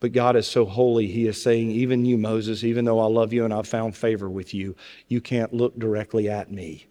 But 0.00 0.12
God 0.12 0.36
is 0.36 0.46
so 0.46 0.64
holy, 0.64 1.06
He 1.06 1.26
is 1.26 1.42
saying, 1.42 1.70
even 1.70 2.06
you, 2.06 2.16
Moses, 2.16 2.64
even 2.64 2.86
though 2.86 2.98
I 2.98 3.08
love 3.08 3.34
you 3.34 3.44
and 3.44 3.52
I've 3.52 3.68
found 3.68 3.94
favor 3.94 4.30
with 4.30 4.54
you, 4.54 4.74
you 5.06 5.20
can't 5.20 5.52
look 5.52 5.78
directly 5.78 6.30
at 6.30 6.50
me. 6.50 6.86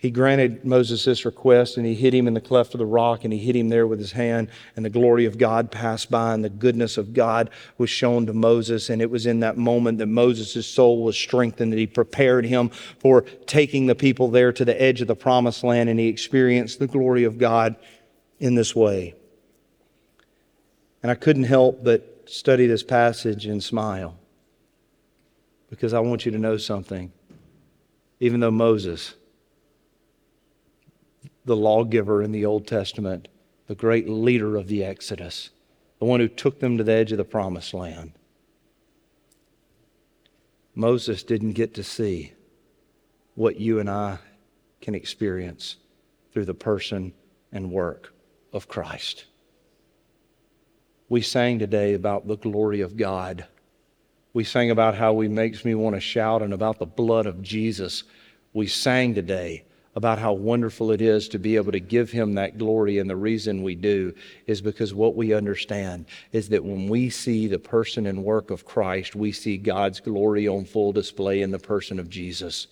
He 0.00 0.12
granted 0.12 0.64
Moses 0.64 1.04
this 1.04 1.24
request 1.24 1.76
and 1.76 1.84
he 1.84 1.92
hit 1.92 2.14
him 2.14 2.28
in 2.28 2.34
the 2.34 2.40
cleft 2.40 2.72
of 2.72 2.78
the 2.78 2.86
rock 2.86 3.24
and 3.24 3.32
he 3.32 3.38
hit 3.40 3.56
him 3.56 3.68
there 3.68 3.86
with 3.86 3.98
his 3.98 4.12
hand 4.12 4.48
and 4.76 4.84
the 4.84 4.90
glory 4.90 5.24
of 5.24 5.38
God 5.38 5.72
passed 5.72 6.08
by 6.08 6.32
and 6.32 6.44
the 6.44 6.48
goodness 6.48 6.96
of 6.96 7.12
God 7.12 7.50
was 7.78 7.90
shown 7.90 8.24
to 8.26 8.32
Moses 8.32 8.90
and 8.90 9.02
it 9.02 9.10
was 9.10 9.26
in 9.26 9.40
that 9.40 9.56
moment 9.56 9.98
that 9.98 10.06
Moses' 10.06 10.68
soul 10.68 11.02
was 11.02 11.16
strengthened 11.16 11.72
that 11.72 11.80
he 11.80 11.86
prepared 11.88 12.46
him 12.46 12.68
for 12.68 13.22
taking 13.46 13.86
the 13.86 13.96
people 13.96 14.28
there 14.28 14.52
to 14.52 14.64
the 14.64 14.80
edge 14.80 15.00
of 15.00 15.08
the 15.08 15.16
promised 15.16 15.64
land 15.64 15.88
and 15.88 15.98
he 15.98 16.06
experienced 16.06 16.78
the 16.78 16.86
glory 16.86 17.24
of 17.24 17.36
God 17.36 17.74
in 18.38 18.54
this 18.54 18.76
way. 18.76 19.16
And 21.02 21.10
I 21.10 21.16
couldn't 21.16 21.44
help 21.44 21.82
but 21.82 22.22
study 22.26 22.68
this 22.68 22.84
passage 22.84 23.46
and 23.46 23.60
smile 23.60 24.16
because 25.70 25.92
I 25.92 25.98
want 25.98 26.24
you 26.24 26.30
to 26.30 26.38
know 26.38 26.56
something. 26.56 27.10
Even 28.20 28.38
though 28.38 28.52
Moses 28.52 29.14
the 31.48 31.56
lawgiver 31.56 32.22
in 32.22 32.30
the 32.30 32.44
Old 32.44 32.66
Testament, 32.66 33.26
the 33.66 33.74
great 33.74 34.08
leader 34.08 34.56
of 34.56 34.68
the 34.68 34.84
Exodus, 34.84 35.50
the 35.98 36.04
one 36.04 36.20
who 36.20 36.28
took 36.28 36.60
them 36.60 36.78
to 36.78 36.84
the 36.84 36.92
edge 36.92 37.10
of 37.10 37.18
the 37.18 37.24
promised 37.24 37.74
land. 37.74 38.12
Moses 40.74 41.24
didn't 41.24 41.52
get 41.52 41.74
to 41.74 41.82
see 41.82 42.34
what 43.34 43.58
you 43.58 43.80
and 43.80 43.90
I 43.90 44.18
can 44.80 44.94
experience 44.94 45.76
through 46.32 46.44
the 46.44 46.54
person 46.54 47.12
and 47.50 47.72
work 47.72 48.14
of 48.52 48.68
Christ. 48.68 49.24
We 51.08 51.22
sang 51.22 51.58
today 51.58 51.94
about 51.94 52.28
the 52.28 52.36
glory 52.36 52.80
of 52.80 52.96
God. 52.96 53.46
We 54.34 54.44
sang 54.44 54.70
about 54.70 54.94
how 54.94 55.18
he 55.20 55.28
makes 55.28 55.64
me 55.64 55.74
want 55.74 55.96
to 55.96 56.00
shout 56.00 56.42
and 56.42 56.52
about 56.52 56.78
the 56.78 56.86
blood 56.86 57.26
of 57.26 57.42
Jesus. 57.42 58.04
We 58.52 58.66
sang 58.66 59.14
today 59.14 59.64
about 59.98 60.20
how 60.20 60.32
wonderful 60.32 60.92
it 60.92 61.02
is 61.02 61.28
to 61.28 61.40
be 61.40 61.56
able 61.56 61.72
to 61.72 61.80
give 61.80 62.08
him 62.08 62.34
that 62.34 62.56
glory. 62.56 62.98
And 62.98 63.10
the 63.10 63.16
reason 63.16 63.64
we 63.64 63.74
do 63.74 64.14
is 64.46 64.60
because 64.60 64.94
what 64.94 65.16
we 65.16 65.34
understand 65.34 66.06
is 66.30 66.50
that 66.50 66.64
when 66.64 66.88
we 66.88 67.10
see 67.10 67.48
the 67.48 67.58
person 67.58 68.06
and 68.06 68.22
work 68.22 68.52
of 68.52 68.64
Christ, 68.64 69.16
we 69.16 69.32
see 69.32 69.56
God's 69.56 69.98
glory 69.98 70.46
on 70.46 70.66
full 70.66 70.92
display 70.92 71.42
in 71.42 71.50
the 71.50 71.58
person 71.58 71.98
of 71.98 72.08
Jesus. 72.08 72.68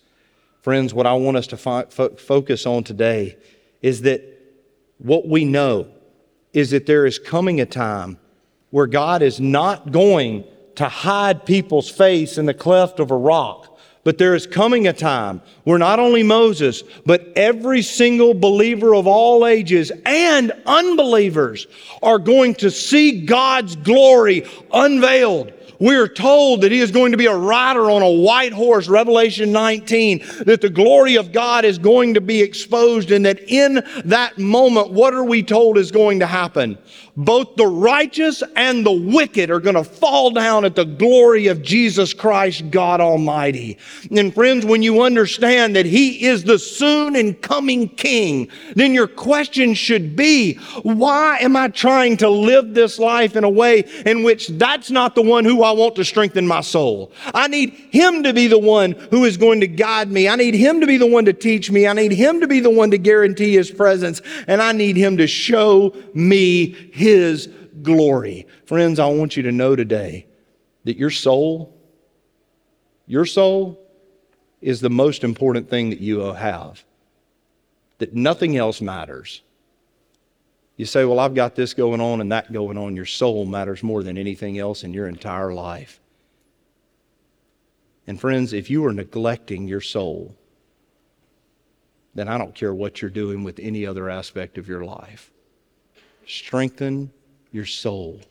Friends, 0.61 0.93
what 0.93 1.05
I 1.05 1.15
want 1.15 1.35
us 1.35 1.47
to 1.47 1.57
fo- 1.57 2.15
focus 2.15 2.65
on 2.65 2.85
today 2.85 3.37
is 3.81 4.03
that 4.03 4.23
what 4.97 5.27
we 5.27 5.43
know 5.43 5.89
is 6.53 6.69
that 6.69 6.85
there 6.85 7.05
is 7.05 7.19
coming 7.19 7.59
a 7.59 7.65
time 7.65 8.17
where 8.69 8.87
God 8.87 9.21
is 9.21 9.41
not 9.41 9.91
going 9.91 10.45
to 10.75 10.87
hide 10.87 11.45
people's 11.45 11.89
face 11.89 12.37
in 12.37 12.45
the 12.45 12.53
cleft 12.53 13.01
of 13.01 13.11
a 13.11 13.17
rock 13.17 13.76
but 14.07 14.17
there 14.17 14.35
is 14.35 14.47
coming 14.47 14.87
a 14.87 14.93
time 14.93 15.41
where 15.65 15.77
not 15.77 15.99
only 15.99 16.23
Moses, 16.23 16.81
but 17.05 17.29
every 17.35 17.81
single 17.81 18.33
believer 18.33 18.95
of 18.95 19.05
all 19.05 19.45
ages 19.45 19.91
and 20.05 20.53
unbelievers 20.65 21.67
are 22.01 22.17
going 22.17 22.55
to 22.55 22.71
see 22.71 23.25
God's 23.25 23.75
glory 23.75 24.45
unveiled 24.71 25.51
we 25.79 25.95
are 25.95 26.07
told 26.07 26.61
that 26.61 26.71
he 26.71 26.79
is 26.79 26.91
going 26.91 27.11
to 27.11 27.17
be 27.17 27.27
a 27.27 27.35
rider 27.35 27.91
on 27.91 28.01
a 28.01 28.09
white 28.09 28.53
horse, 28.53 28.87
Revelation 28.87 29.51
19, 29.51 30.23
that 30.45 30.61
the 30.61 30.69
glory 30.69 31.15
of 31.17 31.31
God 31.31 31.65
is 31.65 31.77
going 31.77 32.15
to 32.15 32.21
be 32.21 32.41
exposed, 32.41 33.11
and 33.11 33.25
that 33.25 33.39
in 33.47 33.83
that 34.05 34.37
moment, 34.37 34.91
what 34.91 35.13
are 35.13 35.23
we 35.23 35.43
told 35.43 35.77
is 35.77 35.91
going 35.91 36.19
to 36.19 36.25
happen? 36.25 36.77
Both 37.17 37.55
the 37.55 37.65
righteous 37.65 38.43
and 38.55 38.85
the 38.85 38.91
wicked 38.91 39.49
are 39.49 39.59
going 39.59 39.75
to 39.75 39.83
fall 39.83 40.29
down 40.29 40.63
at 40.63 40.75
the 40.75 40.85
glory 40.85 41.47
of 41.47 41.63
Jesus 41.63 42.13
Christ, 42.13 42.69
God 42.69 43.01
Almighty. 43.01 43.79
And 44.11 44.33
friends, 44.33 44.65
when 44.67 44.83
you 44.83 45.01
understand 45.01 45.75
that 45.75 45.87
He 45.87 46.23
is 46.25 46.43
the 46.43 46.59
soon 46.59 47.15
and 47.15 47.41
coming 47.41 47.89
King, 47.89 48.49
then 48.75 48.93
your 48.93 49.07
question 49.07 49.73
should 49.73 50.15
be, 50.15 50.53
why 50.83 51.39
am 51.39 51.55
I 51.55 51.69
trying 51.69 52.17
to 52.17 52.29
live 52.29 52.75
this 52.75 52.99
life 52.99 53.35
in 53.35 53.43
a 53.43 53.49
way 53.49 53.83
in 54.05 54.21
which 54.21 54.47
that's 54.49 54.91
not 54.91 55.15
the 55.15 55.23
one 55.23 55.43
who 55.43 55.63
I 55.63 55.71
want 55.71 55.95
to 55.95 56.05
strengthen 56.05 56.45
my 56.45 56.61
soul? 56.61 57.11
I 57.33 57.47
need 57.47 57.71
Him 57.71 58.21
to 58.23 58.33
be 58.33 58.45
the 58.45 58.59
one 58.59 58.91
who 59.09 59.25
is 59.25 59.37
going 59.37 59.61
to 59.61 59.67
guide 59.67 60.11
me. 60.11 60.29
I 60.29 60.35
need 60.35 60.53
Him 60.53 60.81
to 60.81 60.85
be 60.85 60.97
the 60.97 61.07
one 61.07 61.25
to 61.25 61.33
teach 61.33 61.71
me. 61.71 61.87
I 61.87 61.93
need 61.93 62.11
Him 62.11 62.41
to 62.41 62.47
be 62.47 62.59
the 62.59 62.69
one 62.69 62.91
to 62.91 62.99
guarantee 62.99 63.53
His 63.53 63.71
presence. 63.71 64.21
And 64.45 64.61
I 64.61 64.71
need 64.71 64.97
Him 64.97 65.17
to 65.17 65.25
show 65.25 65.95
me 66.13 66.73
His 66.91 67.06
his 67.07 67.47
glory. 67.81 68.45
Friends, 68.65 68.99
I 68.99 69.07
want 69.07 69.37
you 69.37 69.43
to 69.43 69.51
know 69.51 69.77
today 69.77 70.27
that 70.83 70.97
your 70.97 71.09
soul, 71.09 71.73
your 73.05 73.25
soul 73.25 73.79
is 74.61 74.81
the 74.81 74.89
most 74.89 75.23
important 75.23 75.69
thing 75.69 75.89
that 75.91 76.01
you 76.01 76.19
have, 76.19 76.83
that 77.99 78.13
nothing 78.13 78.57
else 78.57 78.81
matters. 78.81 79.41
You 80.75 80.85
say, 80.85 81.05
Well, 81.05 81.19
I've 81.19 81.33
got 81.33 81.55
this 81.55 81.73
going 81.73 82.01
on 82.01 82.19
and 82.19 82.31
that 82.33 82.51
going 82.51 82.77
on. 82.77 82.95
Your 82.95 83.05
soul 83.05 83.45
matters 83.45 83.83
more 83.83 84.03
than 84.03 84.17
anything 84.17 84.59
else 84.59 84.83
in 84.83 84.93
your 84.93 85.07
entire 85.07 85.53
life. 85.53 86.01
And 88.05 88.19
friends, 88.19 88.51
if 88.51 88.69
you 88.69 88.85
are 88.85 88.93
neglecting 88.93 89.65
your 89.67 89.81
soul, 89.81 90.35
then 92.15 92.27
I 92.27 92.37
don't 92.37 92.53
care 92.53 92.73
what 92.73 93.01
you're 93.01 93.11
doing 93.11 93.45
with 93.45 93.59
any 93.59 93.85
other 93.85 94.09
aspect 94.09 94.57
of 94.57 94.67
your 94.67 94.83
life 94.83 95.31
strengthen 96.27 97.11
your 97.51 97.65
soul 97.65 98.21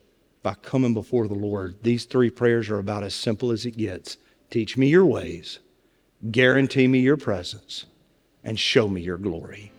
by 0.43 0.55
coming 0.55 0.95
before 0.95 1.27
the 1.27 1.35
Lord. 1.35 1.77
These 1.83 2.05
three 2.05 2.31
prayers 2.31 2.71
are 2.71 2.79
about 2.79 3.03
as 3.03 3.15
simple 3.15 3.51
as 3.51 3.67
it 3.67 3.77
gets. 3.77 4.19
Teach 4.51 4.77
me 4.77 4.87
your 4.87 5.07
ways, 5.07 5.59
guarantee 6.31 6.87
me 6.87 7.01
your 7.01 7.17
presence, 7.17 7.87
and 8.45 8.59
show 8.59 8.87
me 8.89 9.01
your 9.01 9.19
glory. 9.19 9.73